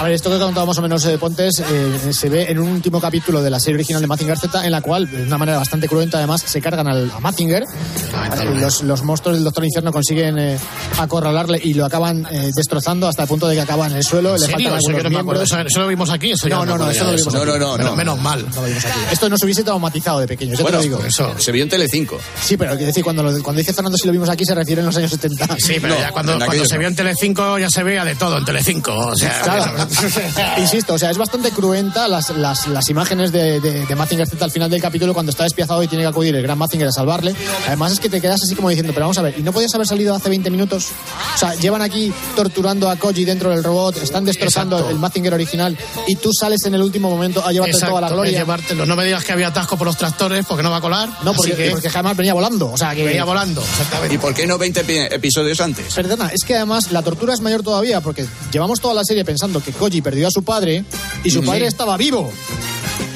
[0.04, 2.58] A ver, esto que he contado más o menos eh, Pontes eh, se ve en
[2.58, 5.38] un último capítulo de la serie original de Mazinger Z, en la cual, de una
[5.38, 7.62] manera bastante cruenta además, se cargan al, a Mazinger.
[7.62, 10.58] Eh, Los, los monstruos del Doctor Infierno consiguen eh,
[10.98, 14.34] acorralarle y lo acaban eh, destrozando hasta el punto de que acaba en el suelo.
[14.34, 15.42] ¿En Le faltan algunos no miembros.
[15.42, 16.32] Eso, eso lo vimos aquí.
[16.32, 17.96] Eso No, no, no, me eso no lo vimos de No, no, no, Menos- no.
[17.96, 18.46] Menos mal.
[18.54, 18.98] No lo vimos aquí.
[19.10, 21.04] Esto nos hubiese traumatizado de pequeños, Bueno, te lo digo.
[21.06, 21.34] Eso.
[21.38, 22.18] Se vio en Telecinco.
[22.42, 24.80] Sí, pero quiero decir, cuando, lo- cuando dice Fernando si lo vimos aquí se refiere
[24.80, 25.56] en los años 70.
[25.58, 26.78] Sí, pero No, ya cuando, cuando se no.
[26.80, 28.92] vio en Telecinco ya se veía de todo en Telecinco.
[28.94, 29.72] O sea, Claro.
[30.58, 34.44] Insisto, o sea, es bastante cruenta las, las, las imágenes de, de, de Mazinger Z
[34.44, 36.92] al final del capítulo cuando está despiazado y tiene que acudir el gran Mazinger a
[36.92, 37.34] salvarle.
[37.66, 39.74] Además es que te quedas así como diciendo, pero vamos a ver, ¿y no podías
[39.74, 40.88] haber salido hace 20 minutos?
[41.34, 44.94] O sea, llevan aquí torturando a Koji dentro del robot, están destrozando Exacto.
[44.94, 45.76] el Mazinger original
[46.06, 48.38] y tú sales en el último momento a llevarte Exacto, toda la gloria.
[48.38, 48.86] llevártelo.
[48.86, 51.08] No me digas que había atasco por los tractores porque no va a colar.
[51.22, 52.70] No, porque, que porque jamás venía volando.
[52.72, 53.60] O sea, que venía volando.
[53.60, 54.14] Exactamente.
[54.14, 55.94] ¿Y por qué no 20 epi- episodios antes?
[55.94, 59.62] Perdona, es que además la tortura es mayor todavía porque llevamos toda la serie pensando
[59.62, 60.82] que Koji perdió a su padre
[61.24, 62.32] y su padre estaba vivo.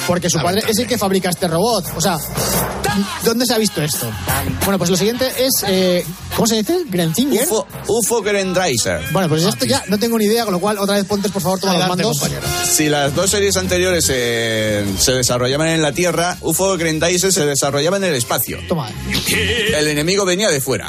[0.09, 1.84] Porque su padre es el que fabrica este robot.
[1.94, 2.16] O sea,
[3.24, 4.11] ¿Dónde se ha visto esto?
[4.64, 5.52] Bueno, pues lo siguiente es.
[5.68, 6.04] eh,
[6.34, 6.80] ¿Cómo se dice?
[6.88, 7.44] ¿Grenzinger?
[7.44, 9.00] UFO, UFO Grendizer.
[9.12, 11.42] Bueno, pues esto ya no tengo ni idea, con lo cual, otra vez Pontes, por
[11.42, 12.18] favor, toma los Adelante, mandos.
[12.20, 12.46] compañero.
[12.68, 17.98] Si las dos series anteriores eh, se desarrollaban en la Tierra, UFO Grendizer se desarrollaba
[17.98, 18.59] en el espacio.
[18.68, 18.88] Toma.
[19.76, 20.88] El enemigo venía de fuera.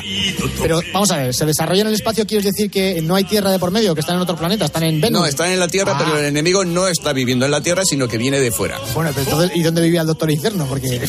[0.61, 2.26] Pero vamos a ver, ¿se desarrolla en el espacio?
[2.26, 4.84] ¿Quieres decir que no hay tierra de por medio, que están en otro planeta, están
[4.84, 5.20] en Venus?
[5.22, 6.01] No, están en la Tierra, Ah.
[6.03, 8.80] pero el enemigo no está viviendo en la Tierra, sino que viene de fuera.
[8.93, 10.66] Bueno, pero entonces, ¿y dónde vivía el Doctor Inferno?
[10.68, 11.01] Porque.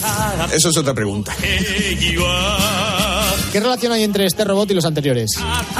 [0.52, 1.34] Eso es otra pregunta.
[3.52, 5.32] ¿Qué relación hay entre este robot y los anteriores?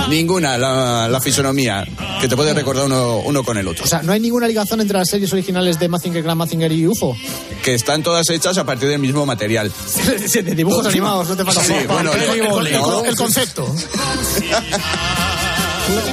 [0.09, 1.87] Ninguna, la, la fisonomía,
[2.21, 3.85] que te puede recordar uno, uno con el otro.
[3.85, 6.89] O sea, ¿no hay ninguna ligación entre las series originales de Mazinger, Grand Mazinger y
[6.89, 7.16] UFO?
[7.62, 9.71] Que están todas hechas a partir del mismo material.
[10.35, 12.61] de dibujos animados, no te pasa Sí, bueno, El, el- no,
[13.05, 13.73] el- el concepto.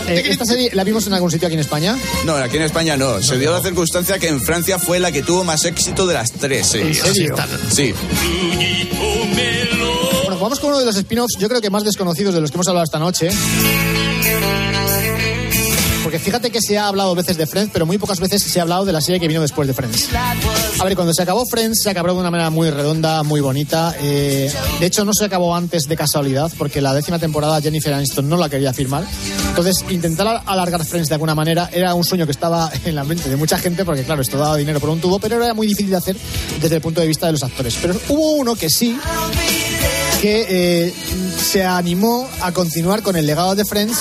[0.07, 1.97] Eh, ¿Esta serie la vimos en algún sitio aquí en España?
[2.25, 3.21] No, aquí en España no.
[3.21, 6.32] Se dio la circunstancia que en Francia fue la que tuvo más éxito de las
[6.32, 7.03] tres series.
[7.03, 7.36] ¿En serio?
[7.69, 7.93] Sí.
[10.23, 12.57] Bueno, vamos con uno de los spin-offs, yo creo que más desconocidos de los que
[12.57, 13.30] hemos hablado esta noche.
[16.18, 18.63] Porque fíjate que se ha hablado veces de Friends, pero muy pocas veces se ha
[18.63, 20.09] hablado de la serie que vino después de Friends.
[20.80, 23.93] A ver, cuando se acabó Friends, se acabó de una manera muy redonda, muy bonita.
[24.01, 28.28] Eh, de hecho, no se acabó antes de casualidad, porque la décima temporada Jennifer Aniston
[28.28, 29.03] no la quería firmar.
[29.49, 33.30] Entonces, intentar alargar Friends de alguna manera era un sueño que estaba en la mente
[33.30, 35.91] de mucha gente, porque claro, esto daba dinero por un tubo, pero era muy difícil
[35.91, 36.18] de hacer
[36.59, 37.78] desde el punto de vista de los actores.
[37.80, 38.97] Pero hubo uno que sí,
[40.20, 40.93] que eh,
[41.39, 43.99] se animó a continuar con el legado de Friends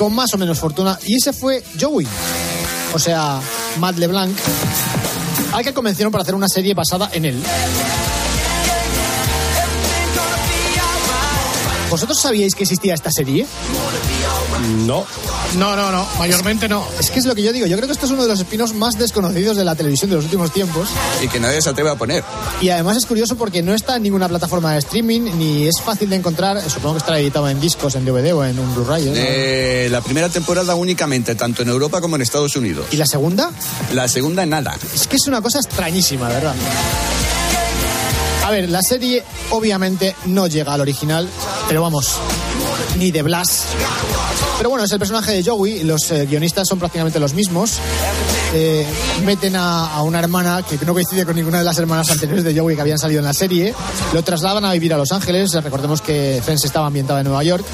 [0.00, 2.06] con más o menos fortuna y ese fue Joey,
[2.94, 3.38] o sea,
[3.78, 4.34] Matt LeBlanc,
[5.52, 7.42] al que convencieron para hacer una serie basada en él.
[11.90, 13.46] ¿Vosotros sabíais que existía esta serie?
[14.86, 15.06] No.
[15.58, 16.86] No, no, no, mayormente no.
[16.98, 17.66] Es que es lo que yo digo.
[17.66, 20.16] Yo creo que esto es uno de los espinos más desconocidos de la televisión de
[20.16, 20.88] los últimos tiempos.
[21.22, 22.22] Y que nadie se atreve a poner.
[22.60, 26.10] Y además es curioso porque no está en ninguna plataforma de streaming, ni es fácil
[26.10, 26.60] de encontrar.
[26.70, 29.06] Supongo que estará editado en discos, en DVD o en un Blu-ray.
[29.06, 29.12] ¿no?
[29.14, 32.86] Eh, la primera temporada únicamente, tanto en Europa como en Estados Unidos.
[32.90, 33.50] ¿Y la segunda?
[33.92, 34.76] La segunda nada.
[34.94, 36.54] Es que es una cosa extrañísima, ¿verdad?
[38.44, 41.28] A ver, la serie obviamente no llega al original,
[41.68, 42.16] pero vamos,
[42.98, 43.64] ni de Blas.
[44.60, 47.80] Pero bueno, es el personaje de Joey, los eh, guionistas son prácticamente los mismos.
[48.52, 48.84] Eh,
[49.24, 52.58] meten a, a una hermana que no coincide con ninguna de las hermanas anteriores de
[52.58, 53.74] Joey que habían salido en la serie.
[54.12, 55.52] Lo trasladan a vivir a Los Ángeles.
[55.52, 57.64] Recordemos que Friends estaba ambientada en Nueva York.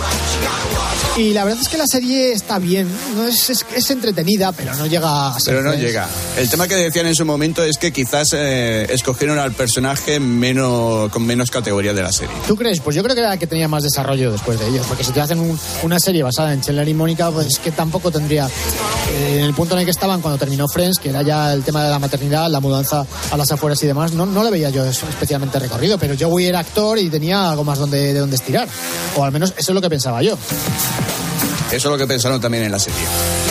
[1.16, 2.87] Y la verdad es que la serie está bien.
[3.16, 5.87] No es, es, es entretenida, pero no llega a ser Pero no Friends.
[5.87, 6.07] llega.
[6.37, 11.11] El tema que decían en su momento es que quizás eh, escogieron al personaje menos,
[11.11, 12.35] con menos categoría de la serie.
[12.47, 12.81] ¿Tú crees?
[12.81, 14.85] Pues yo creo que era la que tenía más desarrollo después de ellos.
[14.87, 17.70] Porque si te hacen un- una serie basada en Chandler y Mónica, pues es que
[17.72, 18.47] tampoco tendría.
[18.47, 21.62] eh, en el punto en el que estaban cuando terminó Friends, que era ya el
[21.62, 24.71] tema de la maternidad, la mudanza a las afueras y demás, no, no le veía
[24.71, 25.99] yo especialmente recorrido.
[25.99, 28.69] Pero Joey era actor y tenía algo más donde, de donde estirar.
[29.17, 30.37] O al menos eso es lo que pensaba yo.
[31.69, 32.99] Eso es lo que pensaron también en la serie.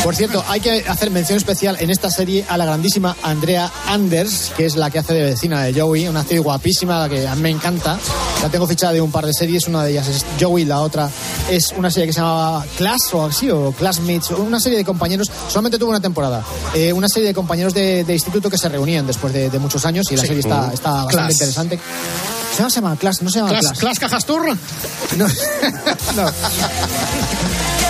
[0.04, 4.52] Por cierto, hay que hacer mención especial en esta serie a la grandísima Andrea Anders,
[4.56, 7.36] que es la que hace de vecina de Joey, una actriz guapísima, la que a
[7.36, 7.98] mí me encanta.
[8.42, 11.10] La tengo fichada de un par de series, una de ellas es Joey, la otra
[11.50, 15.30] es una serie que se llamaba Class o así, o Classmates, una serie de compañeros,
[15.50, 16.44] solamente tuvo una temporada,
[16.74, 19.86] eh, una serie de compañeros de, de instituto que se reunían después de, de muchos
[19.86, 20.28] años y la Sí.
[20.28, 21.32] serie está, está bastante Class.
[21.34, 21.80] interesante.
[22.52, 23.22] ¿Se llama, se llama Class?
[23.22, 23.80] No se llama ¿Clas, Class.
[23.80, 24.46] Clas Cajastur?
[25.18, 25.28] No.
[26.16, 26.26] no.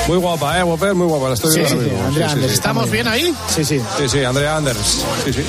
[0.07, 0.63] Muy guapa, ¿eh?
[0.63, 0.93] Whopper?
[0.93, 1.29] Muy guapa.
[1.29, 2.07] La estoy Sí, viendo sí, ahora mismo.
[2.07, 2.51] Andrea Anders.
[2.51, 3.35] ¿Estamos bien ahí?
[3.47, 3.81] Sí, sí.
[3.97, 5.03] Sí, sí, Andrea Anders.
[5.25, 5.43] Sí, sí.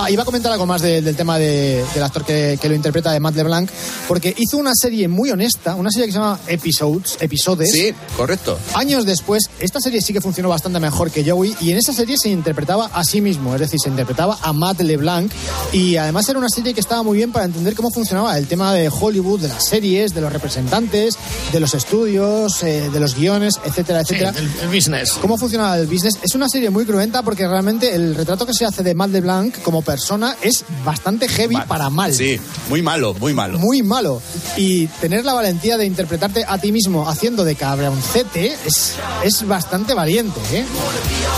[0.00, 2.74] Ah, iba a comentar algo más de- del tema de- del actor que, que lo
[2.76, 3.68] interpreta de Matt LeBlanc,
[4.06, 7.72] porque hizo una serie muy honesta, una serie que se llama Episodes, Episodes.
[7.72, 8.56] Sí, correcto.
[8.74, 12.16] Años después, esta serie sí que funcionó bastante mejor que Joey, y en esa serie
[12.16, 15.32] se interpretaba a sí mismo, es decir, se interpretaba a Matt LeBlanc,
[15.72, 18.72] y además era una serie que estaba muy bien para entender cómo funcionaba el tema
[18.74, 21.16] de Hollywood, de las series, de los representantes,
[21.52, 24.38] de los estudios, eh, de los guiones, etcétera, Sí, etcétera.
[24.38, 25.14] el, el business.
[25.20, 26.18] ¿Cómo funciona el business?
[26.22, 29.60] Es una serie muy cruenta porque realmente el retrato que se hace de Matt LeBlanc
[29.62, 32.12] como persona es bastante heavy para mal.
[32.12, 33.58] Sí, muy malo, muy malo.
[33.58, 34.20] Muy malo.
[34.58, 39.94] Y tener la valentía de interpretarte a ti mismo haciendo de cabroncete es, es bastante
[39.94, 40.38] valiente.
[40.52, 40.66] ¿eh?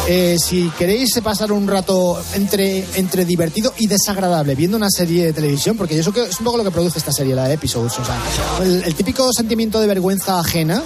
[0.08, 5.32] Eh, si queréis pasar un rato entre, entre divertido y desagradable viendo una serie de
[5.32, 7.92] televisión, porque eso que es un poco lo que produce esta serie, la de Episodes.
[8.00, 8.18] O sea,
[8.64, 10.82] el, el típico sentimiento de vergüenza ajena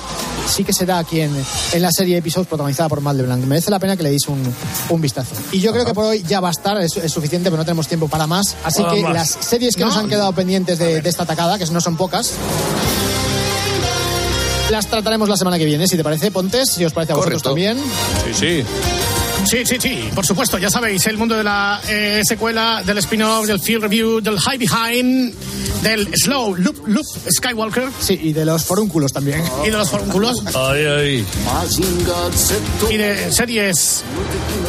[0.46, 1.32] sí que será aquí en,
[1.72, 3.42] en la serie Episodes protagonizada por Mal de Blanc.
[3.46, 4.42] Merece la pena que le deis un,
[4.90, 5.34] un vistazo.
[5.52, 7.64] Y yo creo que por hoy ya va a estar, es, es suficiente, pero no
[7.66, 8.56] tenemos tiempo para más.
[8.64, 9.12] Así Para que más.
[9.12, 10.00] las series que nos No.
[10.00, 12.32] han quedado pendientes de, de esta atacada, que no son pocas,
[14.70, 17.42] las trataremos la semana que viene, si te parece, Pontes, si os parece a vosotros
[17.44, 17.50] Correcto.
[17.50, 17.78] también.
[18.34, 18.64] Sí, sí.
[19.44, 23.46] Sí, sí, sí, por supuesto, ya sabéis, el mundo de la eh, secuela, del spin-off,
[23.46, 25.34] del field review, del high behind,
[25.82, 27.90] del slow loop, loop Skywalker.
[28.00, 29.42] Sí, y de los forúnculos también.
[29.64, 30.42] Y de los forúnculos.
[30.54, 31.26] Ay, ay.
[32.90, 34.02] Y de series,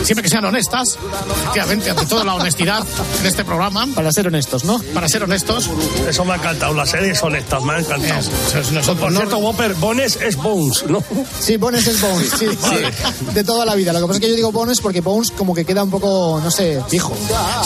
[0.04, 0.98] siempre que sean honestas,
[1.42, 2.84] efectivamente, ante todo la honestidad
[3.24, 3.88] de este programa.
[3.96, 4.80] Para ser honestos, ¿no?
[4.94, 5.70] Para ser honestos.
[6.08, 8.20] Eso me ha encantado, las series honestas, me ha encantado.
[8.20, 11.04] Es- nosotros Por no- cierto, Whopper, Bones es Bones, ¿no?
[11.40, 13.32] Sí, Bones es Bones, sí, sí.
[13.34, 13.94] De toda la vida.
[13.94, 16.40] Lo que pasa es que yo digo Bones porque Bones como que queda un poco,
[16.44, 17.14] no sé, fijo.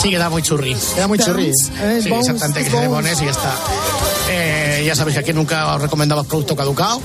[0.00, 0.76] Sí, queda muy churri.
[0.94, 1.50] Queda muy churri.
[1.80, 3.20] Eh, Sí, Bones, exactamente, que se Bones.
[3.20, 3.54] y ya está.
[4.28, 7.00] Eh, ya sabéis que aquí nunca os recomendamos producto caducado,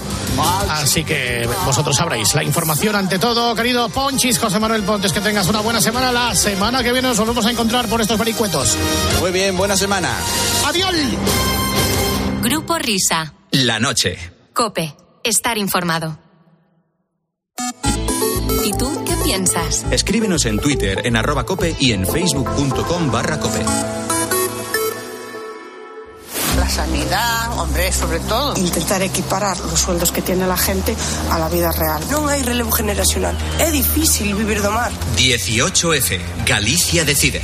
[0.69, 2.35] así que vosotros sabréis.
[2.35, 6.11] La información ante todo, querido Ponchis, José Manuel Pontes, que tengas una buena semana.
[6.11, 8.75] La semana que viene nos volvemos a encontrar por estos vericuetos.
[9.19, 10.15] Muy bien, buena semana.
[10.67, 10.93] ¡Adiós!
[12.43, 13.33] Grupo Risa.
[13.51, 14.17] La noche.
[14.53, 14.95] Cope.
[15.23, 16.19] Estar informado.
[19.35, 19.85] Piensas?
[19.91, 23.59] Escríbenos en Twitter en arroba cope y en facebook.com barra cope.
[26.57, 28.57] La sanidad, hombre, sobre todo.
[28.57, 30.95] Intentar equiparar los sueldos que tiene la gente
[31.29, 32.01] a la vida real.
[32.09, 33.35] Non hai relevo generacional.
[33.59, 34.89] É difícil vivir do mar.
[35.19, 36.15] 18F.
[36.47, 37.43] Galicia decide.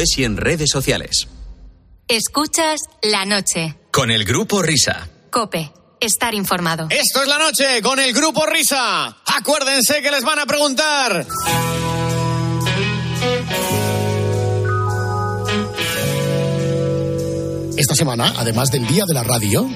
[0.17, 1.27] y en redes sociales.
[2.07, 3.75] Escuchas la noche.
[3.91, 5.07] Con el grupo Risa.
[5.29, 5.71] Cope.
[5.99, 6.87] Estar informado.
[6.89, 9.17] Esto es la noche con el grupo Risa.
[9.25, 11.27] Acuérdense que les van a preguntar.
[17.77, 19.69] Esta semana, además del Día de la Radio,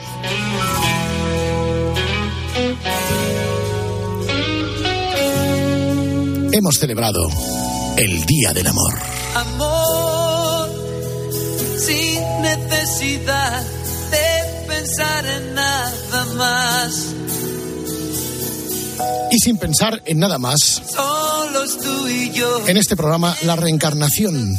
[6.51, 7.27] hemos celebrado
[7.97, 8.93] el Día del Amor.
[9.35, 9.74] Amor,
[11.79, 13.61] sin necesidad
[14.11, 17.13] de pensar en nada más.
[19.31, 22.67] Y sin pensar en nada más, Solos tú y yo.
[22.67, 24.57] en este programa la reencarnación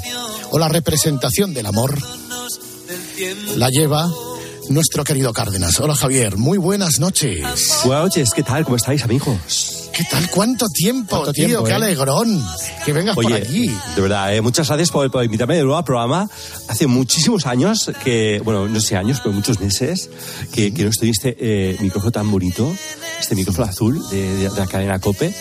[0.51, 1.99] o la representación del amor
[3.57, 4.07] la lleva
[4.69, 5.81] nuestro querido Cárdenas.
[5.81, 7.41] Hola Javier, muy buenas noches.
[7.85, 8.65] Buenas noches, ¿qué tal?
[8.65, 9.86] ¿Cómo estáis, amigos?
[9.97, 10.29] ¿Qué tal?
[10.29, 11.47] ¿Cuánto tiempo, ¿Cuánto tío?
[11.47, 11.75] tiempo, Qué eh?
[11.75, 12.45] alegrón
[12.85, 13.71] que vengas Oye, por aquí.
[13.95, 16.29] de verdad, eh, muchas gracias por, por invitarme de nuevo al programa.
[16.69, 20.11] Hace muchísimos años que, bueno, no sé años, pero muchos meses,
[20.53, 22.71] que, que no estoy este eh, micrófono tan bonito,
[23.19, 25.35] este micrófono azul de, de- de la cadena COPE,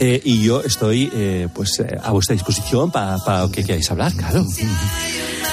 [0.00, 3.90] eh, y yo estoy, eh, pues, eh, a vuestra disposición para, para lo que queráis
[3.90, 4.44] hablar, claro.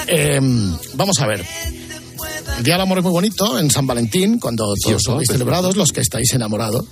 [0.07, 0.39] Eh,
[0.95, 1.45] vamos a ver.
[2.57, 5.32] El Día del Amor es muy bonito en San Valentín, cuando todos habéis precioso.
[5.32, 6.84] celebrados, los que estáis enamorados.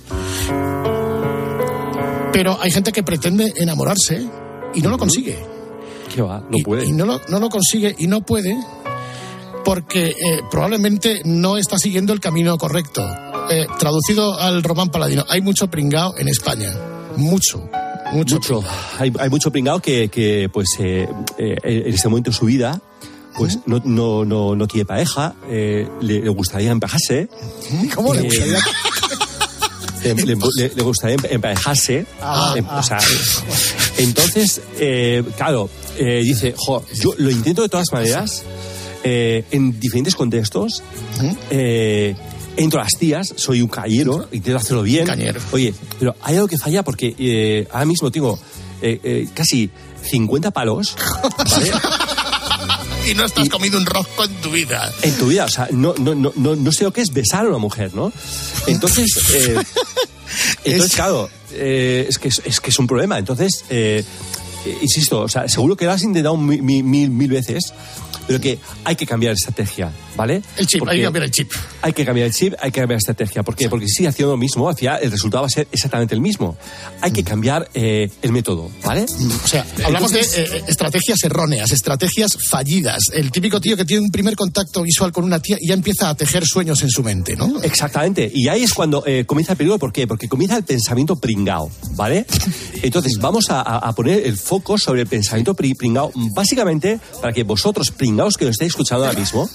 [2.32, 4.26] Pero hay gente que pretende enamorarse
[4.74, 5.38] y no lo consigue.
[6.14, 6.40] ¿Qué va?
[6.40, 6.86] No puede.
[6.86, 8.56] Y no lo, no lo consigue y no puede
[9.64, 13.06] porque eh, probablemente no está siguiendo el camino correcto.
[13.50, 16.74] Eh, traducido al román paladino, hay mucho pringao en España.
[17.16, 17.68] Mucho.
[18.12, 18.36] Mucho.
[18.36, 18.64] Mucho.
[18.98, 21.08] Hay, hay mucho pringao que, que pues, eh,
[21.38, 22.80] eh, en este momento de su vida,
[23.36, 27.28] pues no, no, no, no tiene pareja, eh, le, le gustaría emparejarse.
[27.94, 28.58] ¿Cómo le gustaría?
[30.02, 32.06] le, le- le- le gustaría emparejarse.
[32.20, 32.78] Ah, Em- ah.
[32.78, 32.98] o sea,
[33.98, 35.68] entonces, eh, claro,
[35.98, 38.42] eh, dice, jo, yo lo intento de todas maneras,
[39.04, 40.82] eh, en diferentes contextos.
[41.50, 42.14] eh,
[42.56, 45.06] entro a las tías, soy un cañero, intento hacerlo bien.
[45.52, 48.36] Oye, pero hay algo que falla porque eh, ahora mismo tengo
[48.82, 49.70] eh, eh, casi
[50.10, 50.96] 50 palos,
[51.38, 51.70] ¿vale?
[53.10, 54.92] y no estás comido un rosco en tu vida.
[55.02, 55.44] en tu vida.
[55.46, 57.94] O sea, no, no, no, no, no sé lo que es besar a una mujer,
[57.94, 58.12] ¿no?
[58.66, 59.56] Entonces, eh,
[60.64, 63.18] entonces claro, eh, es, que es, es que es un problema.
[63.18, 64.04] Entonces, eh,
[64.82, 67.72] insisto, o sea, seguro que lo has intentado mi- mi- mil, mil veces,
[68.28, 70.42] pero que hay que cambiar estrategia, ¿vale?
[70.56, 71.50] El chip, hay Porque que cambiar el chip.
[71.82, 73.42] Hay que cambiar el chip, hay que cambiar estrategia.
[73.42, 73.68] ¿Por qué?
[73.68, 76.56] Porque si sigue haciendo lo mismo, final el resultado va a ser exactamente el mismo.
[77.00, 79.06] Hay que cambiar eh, el método, ¿vale?
[79.44, 83.00] O sea, hablamos Entonces- de eh, estrategias erróneas, estrategias fallidas.
[83.12, 86.10] El típico tío que tiene un primer contacto visual con una tía y ya empieza
[86.10, 87.60] a tejer sueños en su mente, ¿no?
[87.62, 88.30] Exactamente.
[88.32, 89.78] Y ahí es cuando eh, comienza el peligro.
[89.78, 90.06] ¿Por qué?
[90.06, 92.26] Porque comienza el pensamiento pringao, ¿vale?
[92.82, 97.42] Entonces, vamos a, a- poner el foco sobre el pensamiento pri- pringao, básicamente para que
[97.42, 99.48] vosotros, pringaos que lo estáis escuchando ahora mismo,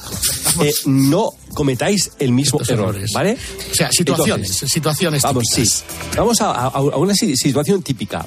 [0.61, 3.37] eh, no cometáis el mismo error, ¿vale?
[3.71, 5.63] O sea, situaciones, Entonces, situaciones Vamos, sí.
[5.63, 5.83] típicas.
[6.15, 8.25] Vamos a, a- a una si- situación típica.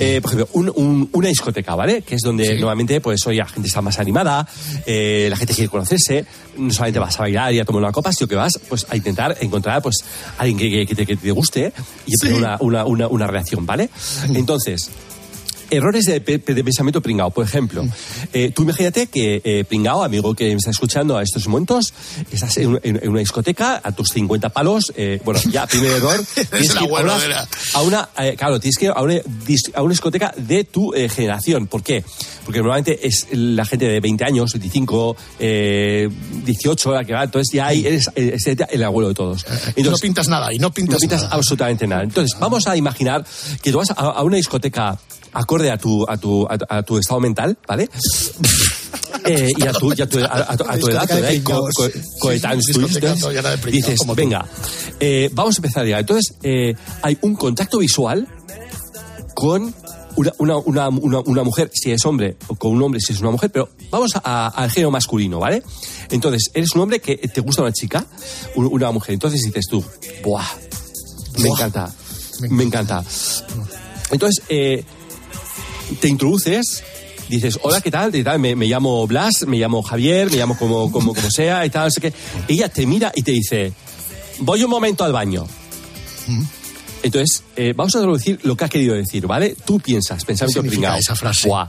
[0.00, 2.00] Eh, por ejemplo, un- un- una discoteca, ¿vale?
[2.02, 4.48] Que es donde normalmente, pues, hoy la gente está más animada,
[4.86, 6.24] eh, la gente quiere conocerse,
[6.56, 8.96] no solamente vas a bailar y a tomar una copa, sino que vas, pues, a
[8.96, 9.96] intentar encontrar, pues,
[10.38, 11.72] alguien que, que- que te, que te guste
[12.06, 13.90] y tener una, una, una, una relación, ¿vale?
[14.32, 14.88] Entonces,
[15.76, 17.30] Errores de, pe- de pensamiento pringao.
[17.30, 17.84] Por ejemplo,
[18.32, 21.92] eh, tú imagínate que eh, pringao, amigo que me está escuchando a estos momentos,
[22.30, 24.92] estás en, en- en una discoteca a tus 50 palos.
[24.96, 26.24] eh, bueno, ya, primer error.
[26.34, 29.14] tienes el que ir a abuelo una- a eh, claro, tienes que ir a una,
[29.74, 31.66] a una discoteca de tu eh, generación.
[31.66, 32.04] ¿Por qué?
[32.44, 36.08] Porque normalmente es la gente de 20 años, 25, eh,
[36.44, 39.44] 18 la que va, entonces ya ahí eres, es el abuelo de todos.
[39.76, 41.34] Entonces, no pintas nada y no pintas, no pintas nada.
[41.34, 42.02] absolutamente nada.
[42.02, 43.24] Entonces, vamos a imaginar
[43.62, 44.98] que tú vas a, a una discoteca
[45.34, 47.88] acorde a tu, a tu, a, tu- a tu estado mental, ¿vale?
[49.26, 51.06] Eh, y a tu, y a tu, a, a tu- a tu edad,
[51.42, 51.88] co- co-
[52.66, 53.20] Sí, de pringaos,
[53.72, 54.46] dices, venga,
[55.00, 55.98] eh, vamos a empezar ya.
[56.00, 58.28] Entonces, eh, hay un contacto visual
[59.34, 59.74] con
[60.16, 63.30] una, una, una, una, mujer, si es hombre, o con un hombre, si es una
[63.30, 65.62] mujer, pero vamos a- al género masculino, ¿vale?
[66.10, 68.04] Entonces, eres un hombre que te gusta una chica,
[68.56, 69.82] un- una mujer, entonces dices tú,
[70.22, 70.44] ¡buah!
[71.38, 71.90] Me encanta,
[72.50, 73.02] me encanta.
[74.10, 74.84] Entonces, eh,
[76.00, 76.82] te introduces,
[77.28, 78.12] dices, hola, ¿qué tal?
[78.12, 78.38] ¿Qué tal?
[78.38, 81.84] Me, me llamo Blas, me llamo Javier, me llamo como, como, como sea y tal,
[81.86, 82.12] no sé qué.
[82.48, 83.72] Ella te mira y te dice,
[84.40, 85.46] voy un momento al baño.
[87.02, 89.54] Entonces, eh, vamos a traducir lo que ha querido decir, ¿vale?
[89.66, 91.00] Tú piensas, pensamiento ¿Qué significa pringao.
[91.00, 91.48] esa frase?
[91.48, 91.68] Buah,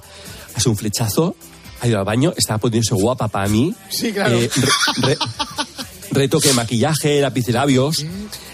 [0.55, 1.35] hace un flechazo,
[1.81, 3.73] ha ido al baño, está poniéndose guapa para mí.
[3.89, 4.37] Sí, claro.
[4.39, 5.17] Eh, re- re-
[6.11, 8.05] retoque de maquillaje, lápiz de labios.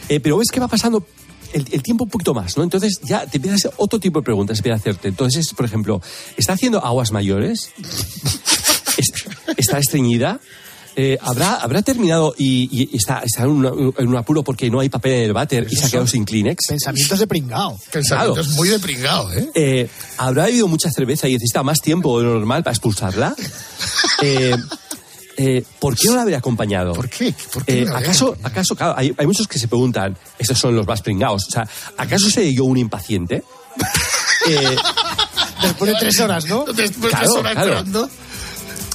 [0.10, 1.06] Eh, pero ves que va pasando
[1.54, 2.64] el, el tiempo un poquito más, ¿no?
[2.64, 5.08] Entonces ya te empiezas a hacer otro tipo de preguntas, empieza a hacerte.
[5.08, 6.02] Entonces, por ejemplo,
[6.38, 7.72] ¿está haciendo aguas mayores?
[8.98, 9.14] ¿Es-
[9.58, 10.40] ¿Está estreñida?
[10.98, 14.82] Eh, ¿habrá, ¿Habrá terminado y, y está, está en, una- en un apuro porque no
[14.82, 16.66] hay papel en el váter y se ha quedado sin Kleenex?
[16.68, 17.80] Pensamientos de pringao.
[17.94, 19.50] Pensamientos muy de pringao, ¿eh?
[19.56, 23.36] Eh, ¿Habrá bebido mucha cerveza y necesita más tiempo de lo normal para expulsarla?
[24.24, 24.56] Eh,
[25.42, 26.94] eh, ¿Por qué no la habría acompañado?
[26.94, 27.28] ¿Por qué?
[27.28, 30.76] Eh, no la habría ¿Acaso, acaso claro, hay, hay muchos que se preguntan, estos son
[30.76, 31.68] los más pringados, o sea,
[31.98, 33.44] ¿acaso seré yo un impaciente?
[34.50, 34.76] Eh,
[35.62, 36.66] Después de tres horas, ¿no?
[36.66, 37.70] Después de Claro, tres horas claro.
[37.74, 38.10] esperando.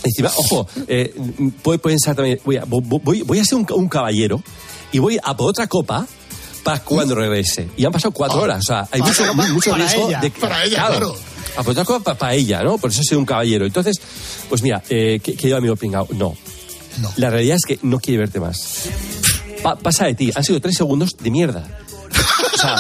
[0.03, 1.15] Encima, ojo, eh,
[1.63, 4.43] puede pensar también, voy a, voy, voy a ser un, un caballero
[4.91, 6.05] y voy a por otra copa
[6.65, 7.69] para cuando regrese.
[7.77, 10.21] Y han pasado cuatro horas, o sea, hay Para mucho, ella, mucho para riesgo ella,
[10.21, 11.15] de para ella, claro.
[11.15, 12.79] A por otra copa para, ella, ¿no?
[12.79, 13.67] Por eso soy un caballero.
[13.67, 14.01] Entonces,
[14.49, 16.35] pues mira, eh, que, que yo amigo pringao, no.
[17.17, 18.85] La realidad es que no quiere verte más.
[19.63, 21.67] Pa- pasa de ti, han sido tres segundos de mierda.
[22.55, 22.77] O sea,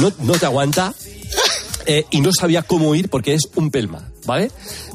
[0.00, 0.92] no, no te aguanta
[1.86, 4.50] eh, y no sabía cómo ir porque es un pelma, ¿vale?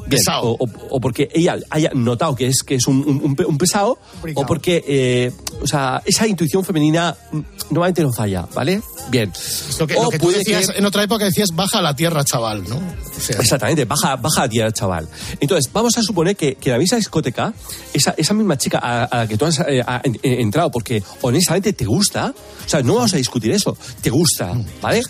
[0.06, 3.36] Bien, o, o- o porque ella haya notado que es, que es un, un- un
[3.36, 3.98] pe- un pesado,
[4.34, 5.32] o porque, eh,
[5.62, 7.38] o sea, esa intuición femenina mm,
[7.70, 8.82] normalmente no falla, ¿vale?
[9.10, 9.32] Bien.
[9.78, 11.94] Lo que, O lo que tú decías, que- en otra época decías, baja a la
[11.96, 12.76] tierra, chaval, ¿no?
[12.76, 15.08] O sea, Exactamente, baja, baja a tierra, chaval.
[15.40, 17.52] Entonces, vamos a suponer que, que la misma discoteca,
[17.92, 21.72] esa, esa misma chica a, a la que tú has eh, en- entrado porque honestamente
[21.72, 22.34] te gusta,
[22.64, 25.02] o sea, no vamos a discutir eso, te gusta, ¿vale?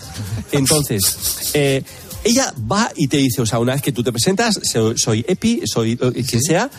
[0.52, 1.82] Entonces, eh,
[2.24, 5.24] ella va y te dice, o sea, una vez que tú te presentas, soy, soy
[5.26, 6.70] Epi, soy eh, quien sea,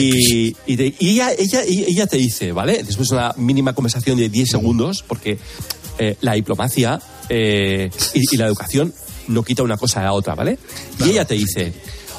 [0.00, 2.82] y, y, te- y ella, ella, ella te dice, ¿vale?
[2.82, 5.38] Después de una mínima conversación de 10 segundos, porque
[5.98, 8.92] eh, la diplomacia eh, y, y la educación
[9.28, 10.58] no quita una cosa a la otra, ¿vale?
[11.04, 11.72] Y ella te dice,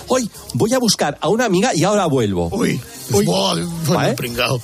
[0.07, 2.49] hoy voy a buscar a una amiga y ahora vuelvo.
[2.51, 2.79] Uy,
[3.11, 4.13] buah, bueno, ¿Vale?
[4.13, 4.61] pringao.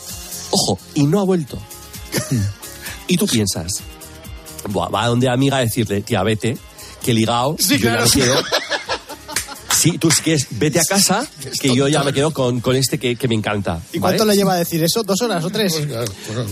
[0.51, 1.57] Ojo, y no ha vuelto.
[3.07, 3.71] y tú piensas,
[4.69, 6.57] Buah, va a donde amiga a decirle, tía, vete,
[7.03, 8.05] que ligado, Sí, yo ya claro.
[8.05, 8.33] no quiero.
[9.83, 11.27] Sí, tú si quieres, vete a casa,
[11.59, 13.81] que yo ya me quedo con, con este que, que me encanta.
[13.91, 14.15] ¿Y ¿vale?
[14.15, 15.03] cuánto le lleva a decir eso?
[15.03, 15.73] ¿Dos horas o tres?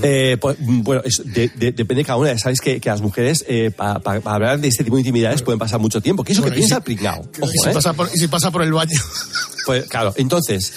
[0.04, 2.38] Eh, pues, mm, bueno, es- de- de- depende de cada una.
[2.38, 5.80] Sabes que, que las mujeres, eh, para hablar de este tipo de intimidades, pueden pasar
[5.80, 6.24] mucho tiempo.
[6.26, 7.22] ¿Qué es lo Bueno, que piensa si- el pringao?
[7.38, 7.74] y, Ojo, si ¿eh?
[7.74, 9.00] pasa por, y si pasa por el baño.
[9.66, 10.74] Pues claro, entonces,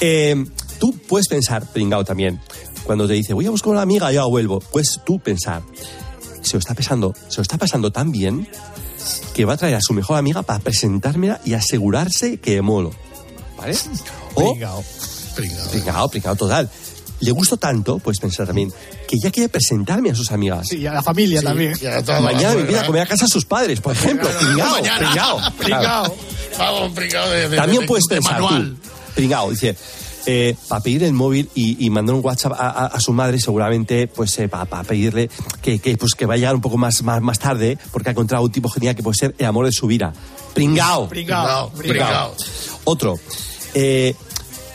[0.00, 0.44] eh,
[0.80, 2.40] tú puedes pensar, pringao también,
[2.82, 5.62] cuando te dice, voy a buscar una amiga y ya vuelvo, pues tú pensar,
[6.42, 8.48] se lo está pasando, se lo está pasando tan bien
[9.34, 12.92] que va a traer a su mejor amiga para presentármela y asegurarse que molo.
[13.58, 13.76] ¿Vale?
[14.34, 14.84] O, Pringao.
[15.70, 16.70] pringao, pringao total.
[17.20, 18.72] Le gusto tanto, pues pensar también,
[19.08, 20.66] que ya quiere presentarme a sus amigas.
[20.68, 21.72] Sí, y a la familia también.
[22.22, 24.28] Mañana me invita a comer a casa a sus padres, por ejemplo.
[24.38, 25.40] Pringao, pringao.
[25.56, 26.16] Pringao.
[26.58, 28.76] Vamos, pringao de, de- También de- puedes de pensar manual.
[28.80, 29.76] tú, pringao, dice,
[30.26, 33.38] eh, para pedir el móvil y, y mandar un WhatsApp a, a- a su madre,
[33.40, 35.28] seguramente, pues para pedirle
[35.62, 38.12] que, que, pues, que va a llegar un poco más, más, más tarde, porque ha
[38.12, 40.12] encontrado un tipo genial que puede ser el amor de su vida.
[40.54, 41.08] Pringao.
[41.08, 42.34] Pringao, pringao.
[42.84, 43.18] Otro.
[43.74, 44.14] Eh,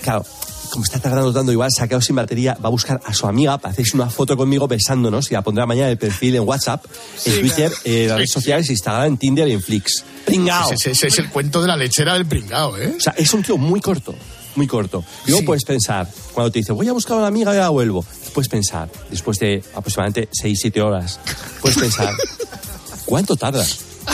[0.01, 0.25] claro,
[0.71, 3.25] como está tardando tanto, igual se ha quedado sin batería, va a buscar a su
[3.27, 6.41] amiga para hacerse una foto conmigo besándonos y la pondrá mañana en el perfil en
[6.47, 6.85] WhatsApp,
[7.25, 7.81] en Sí, Twitter, claro.
[7.97, 10.03] en las redes sociales, Instagram, en Tinder y en Flix.
[10.25, 10.71] Pringao.
[10.71, 12.93] Ese, ese es el cuento de la lechera del pringao, ¿eh?
[12.97, 14.13] O sea, es un tío muy corto,
[14.59, 15.03] muy corto.
[15.25, 17.69] Y luego puedes pensar, cuando te dice, voy a buscar a una amiga y ahora
[17.69, 21.19] vuelvo, puedes pensar, después de aproximadamente 6-7 horas,
[21.61, 22.13] puedes pensar,
[23.05, 23.65] ¿cuánto tarda?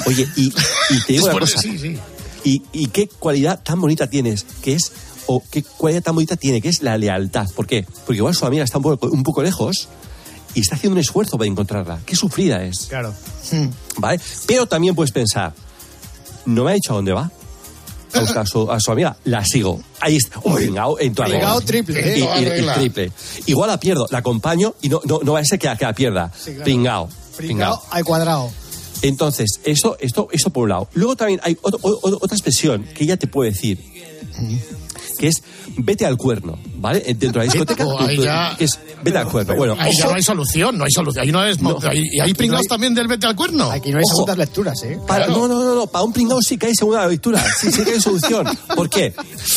[0.06, 1.98] Oye, y, y te digo una cosa, sí, sí.
[2.44, 4.92] y, y qué cualidad tan bonita tienes, que es,
[5.26, 7.50] o qué cualidad tan bonita tiene, que es la lealtad.
[7.56, 7.86] ¿Por qué?
[8.06, 9.90] Porque igual su amiga está un poco, un poco lejos
[10.54, 12.00] y está haciendo un esfuerzo para encontrarla.
[12.06, 12.86] Qué sufrida es.
[12.88, 13.14] Claro.
[13.98, 14.20] ¿Vale?
[14.46, 15.54] Pero también puedes pensar,
[16.46, 17.32] no me ha dicho a dónde va.
[18.20, 19.82] A su, a su amiga, la sigo.
[20.00, 20.40] Ahí está.
[20.42, 21.62] Pringao, en toda regla.
[21.62, 22.18] triple, ¿eh?
[22.18, 23.12] Y- Toda y- y triple.
[23.46, 25.86] Igual la pierdo, la acompaño y no, no, no va a ser que la, que
[25.86, 26.32] la pierda.
[26.44, 26.64] claro.
[26.64, 27.10] Pringao.
[27.38, 28.52] Pringao al cuadrado.
[29.02, 30.90] Entonces, esto, esto, esto por un lado.
[30.94, 33.80] Luego también hay otro- o- o- otra expresión que ella te puede decir,
[35.18, 35.44] que es
[35.78, 37.04] vete al cuerno, ¿vale?
[37.06, 39.56] Eh, Dentro de la discoteca, Oh, ahí tú- ya- que es vete al cuerno.
[39.56, 41.24] Bueno, Ahí ya no hay solución, no hay solución.
[41.26, 41.78] Ahí no es, No.
[41.84, 43.70] hay, y hay pringados también del vete al cuerno.
[43.72, 44.16] Aquí no hay Ojo.
[44.16, 45.00] segundas lecturas, ¿eh?
[45.08, 47.84] Para, no, no, no, no, para un pringao sí que hay segunda lectura, sí, sí
[47.84, 48.46] que hay solución.
[48.76, 49.14] ¿Por qué?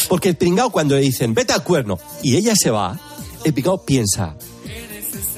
[0.08, 2.98] Porque el pringao cuando le dicen, vete al cuerno, y ella se va,
[3.44, 4.34] el pringao piensa,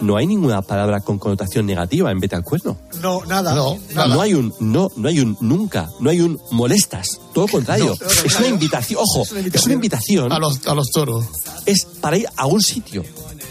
[0.01, 2.79] no hay ninguna palabra con connotación negativa en vete al cuerno.
[3.01, 3.55] No, nada.
[3.55, 7.53] No, No hay un no, no hay un nunca, no hay un molestas, todo lo
[7.53, 7.97] contrario.
[8.01, 10.33] No, es una invitación, ojo, es una invitación.
[10.33, 11.27] A los, a los toros.
[11.67, 13.05] Es para ir a un sitio.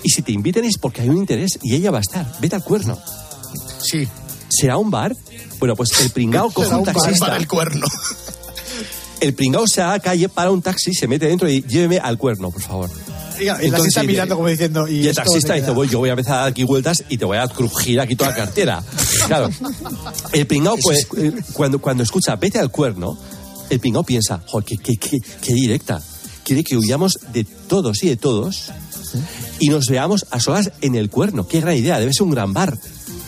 [0.03, 2.31] Y si te invitan es porque hay un interés y ella va a estar.
[2.39, 2.97] Vete al cuerno.
[3.81, 4.07] Sí.
[4.49, 5.15] ¿Será un bar?
[5.59, 7.25] Bueno, pues el pringao coge un taxista.
[7.25, 7.85] para el cuerno.
[9.19, 11.97] El pringao se va a la calle, para un taxi, se mete dentro y lléveme
[11.99, 12.89] al cuerno, por favor.
[13.39, 14.87] Y el taxista Entonces, mirando como diciendo.
[14.87, 17.17] Y, Y el taxista dice, voy, yo voy a empezar a dar aquí vueltas y
[17.17, 18.83] te voy a crujir aquí toda la cartera.
[19.27, 19.49] Claro.
[20.31, 23.17] El pringao, pues, eh, cuando, cuando escucha vete al cuerno,
[23.69, 26.01] el pringao piensa, joder, qué, qué, qué, qué directa.
[26.43, 28.71] Quiere que huyamos de todos y de todos
[29.59, 31.47] y nos veamos a solas en el cuerno.
[31.47, 32.77] Qué gran idea, debe ser un gran bar.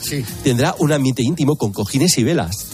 [0.01, 0.23] Sí.
[0.43, 2.67] Tendrá un ambiente íntimo con cojines y velas.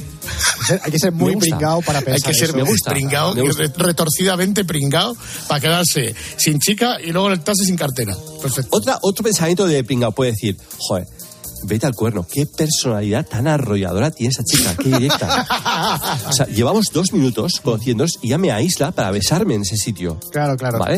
[0.84, 2.58] Hay que ser muy pringao para Hay pensar que ser eso.
[2.58, 3.64] me gusta, pringao, me gusta.
[3.64, 5.16] y re- retorcidamente pringao
[5.48, 8.16] para quedarse sin chica y luego en el taxi sin cartera.
[8.42, 8.70] Perfecto.
[8.76, 11.08] Otra, otro pensamiento de pringao puede decir, joder,
[11.64, 15.48] vete al cuerno, qué personalidad tan arrolladora tiene esa chica, qué directa.
[16.30, 20.20] O sea, llevamos dos minutos conociéndonos y ya me aísla para besarme en ese sitio.
[20.32, 20.78] Claro, claro.
[20.78, 20.98] ¿Vale?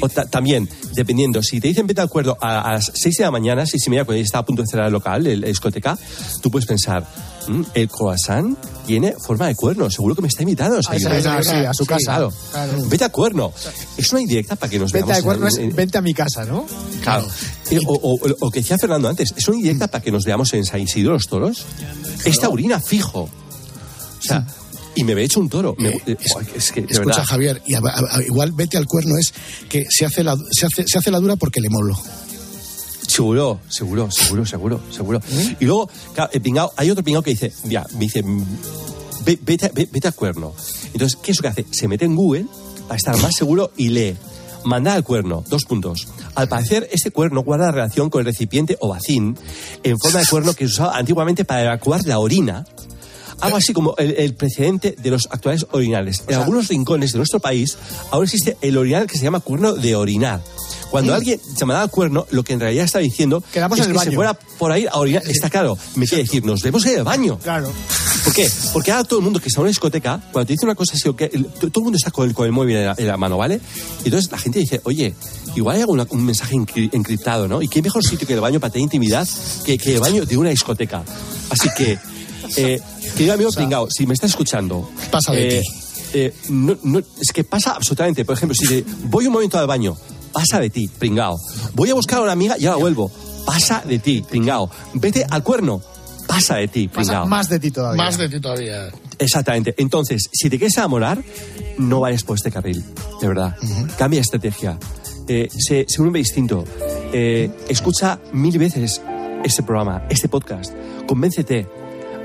[0.00, 3.24] O ta- también, dependiendo, si te dicen vete al cuerno a, a las 6 de
[3.24, 5.40] la mañana, seis y media, cuando ya está a punto de cerrar el local, el,
[5.40, 5.98] la discoteca,
[6.40, 7.37] tú puedes pensar, "Mm,
[7.74, 11.44] el croissant tiene forma de cuerno, seguro que me está invitando a Ahí desayunar".
[11.44, 12.04] se va, sí, a su casa.
[12.04, 12.32] Claro.
[12.52, 12.72] Claro.
[12.88, 13.52] Vete al cuerno.
[13.96, 15.16] Es una indirecta para que nos Vente veamos.
[15.18, 16.66] al cuerno en- es en- vente a mi casa, ¿no?
[17.02, 17.26] Claro.
[17.70, 20.52] Eh, O, o- o que decía Fernando antes, ¿es una indirecta para que nos veamos
[20.54, 21.64] en San Isidro los toros?
[22.24, 23.22] Es taurina fijo.
[23.22, 24.46] O sea,
[24.94, 25.74] y me ve hecho un toro.
[25.78, 27.24] Me- eh, oh, es que, Escucha, verdad.
[27.24, 29.32] Javier, y a- a- a- igual vete al cuerno es
[29.68, 31.96] que se hace la, se hace, se hace la dura porque le molo.
[33.18, 35.20] Seguro, seguro, seguro, seguro, seguro.
[35.58, 38.22] Y luego, claro, el pingao, hay otro pingao que dice, ya, me dice,
[39.24, 40.54] ve- vete, ve- vete al cuerno.
[40.92, 41.66] Entonces, ¿qué es lo que hace?
[41.72, 42.46] Se mete en Google
[42.86, 44.16] para estar más seguro y lee.
[44.64, 46.06] Mandar al cuerno, dos puntos.
[46.36, 49.36] Al parecer, este cuerno guarda relación con el recipiente o bacín
[49.82, 52.66] en forma de cuerno que se usaba antiguamente para evacuar la orina.
[53.40, 56.22] Algo así como el, el precedente de los actuales orinales.
[56.28, 57.78] En algunos rincones de nuestro país
[58.10, 60.40] ahora existe el orinal que se llama cuerno de orinar.
[60.90, 63.90] Cuando alguien se mandaba al cuerno, lo que en realidad está diciendo Quedamos es en
[63.90, 64.16] el que se baño.
[64.16, 65.22] fuera por ahí a orinar.
[65.26, 67.38] Está claro, me quiere decir, nos vemos en el baño.
[67.38, 67.70] Claro.
[68.24, 68.50] ¿Por qué?
[68.72, 70.94] Porque ahora todo el mundo que está en una discoteca, cuando te dice una cosa
[70.94, 72.94] así, o que, el- todo el mundo está con el, con el móvil en la,
[72.96, 73.60] en la mano, ¿vale?
[74.02, 75.14] Y entonces la gente dice, oye,
[75.54, 77.60] igual hay algún un mensaje encri- encriptado, ¿no?
[77.62, 79.26] Y qué mejor sitio que el baño para tener intimidad
[79.64, 81.02] que, que el baño de una discoteca.
[81.50, 81.98] Así que,
[82.56, 82.80] eh,
[83.16, 84.90] querido amigo pringao, si me estás escuchando...
[85.10, 85.68] Pasa de eh, ti.
[86.14, 88.24] eh, no, no, es que pasa absolutamente.
[88.24, 89.96] Por ejemplo, si te- voy un momento al baño,
[90.32, 91.36] pasa de ti, pringao.
[91.74, 93.10] Voy a buscar a una amiga y ahora vuelvo.
[93.46, 94.70] Pasa de ti, pringao.
[94.94, 95.80] Vete al cuerno,
[96.26, 97.26] pasa de ti, Pasa pringao.
[97.26, 98.02] más de ti todavía.
[98.02, 98.88] Más de ti todavía.
[99.18, 99.74] Exactamente.
[99.78, 101.22] Entonces, si te quieres enamorar,
[101.78, 102.84] no vayas por este carril,
[103.20, 103.56] de verdad.
[103.98, 104.78] Cambia estrategia.
[105.26, 105.48] Eh,
[105.98, 106.64] un hombre distinto.
[107.12, 109.00] Eh, escucha mil veces
[109.44, 110.72] este programa, este podcast.
[111.06, 111.66] Convéncete.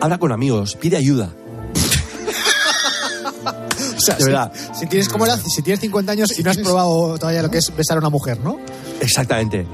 [0.01, 0.75] Habla con amigos.
[0.75, 1.33] Pide ayuda.
[4.03, 4.51] Sea, De si, verdad.
[4.73, 7.75] si tienes como si tienes 50 años y no has probado todavía lo que es
[7.75, 8.59] besar a una mujer, ¿no?
[9.01, 9.65] Exactamente.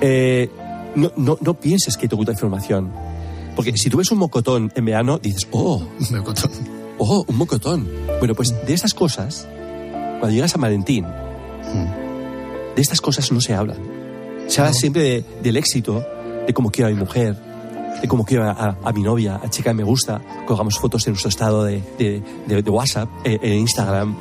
[0.00, 0.50] Eh,
[0.94, 2.90] no, no, no pienses que te oculta información.
[3.54, 6.50] Porque si tú ves un mocotón en verano, dices, oh, Mocotón.
[6.98, 7.88] oh, un mocotón.
[8.18, 9.46] Bueno, pues de esas cosas,
[10.20, 11.06] cuando llegas a Valentín,
[12.74, 13.74] de estas cosas no se habla.
[14.48, 16.04] Se habla siempre de- del éxito,
[16.46, 17.36] de cómo quiero a mi mujer,
[18.00, 21.12] de cómo quiero a, a mi novia, a chica que me gusta, colgamos fotos en
[21.14, 24.14] nuestro estado de, de- de- de WhatsApp, eh, en Instagram.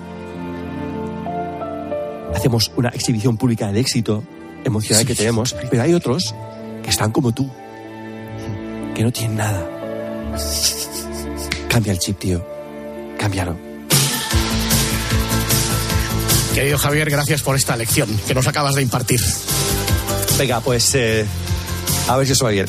[2.34, 4.24] Hacemos una exhibición pública del éxito
[4.64, 6.34] emocional que tenemos, pero hay otros
[6.84, 7.50] que están como tú,
[8.94, 9.66] que no tienen nada.
[11.70, 12.46] Cambia el chip, tío.
[13.18, 13.56] Cámbialo.
[16.54, 19.20] Querido Javier, gracias por esta lección que nos acabas de impartir.
[20.38, 21.26] Venga, pues eh,
[22.08, 22.68] a ver si os va bien.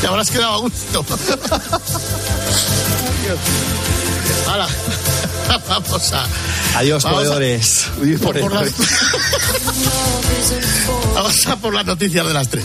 [0.00, 1.04] Te habrás quedado a gusto.
[4.48, 4.68] Hala.
[5.68, 6.26] Vamos a.
[6.78, 7.86] Adiós, vamos a- proveedores.
[8.00, 8.70] Uy, por por- las-
[11.14, 12.64] Vamos a por las noticias de las tres.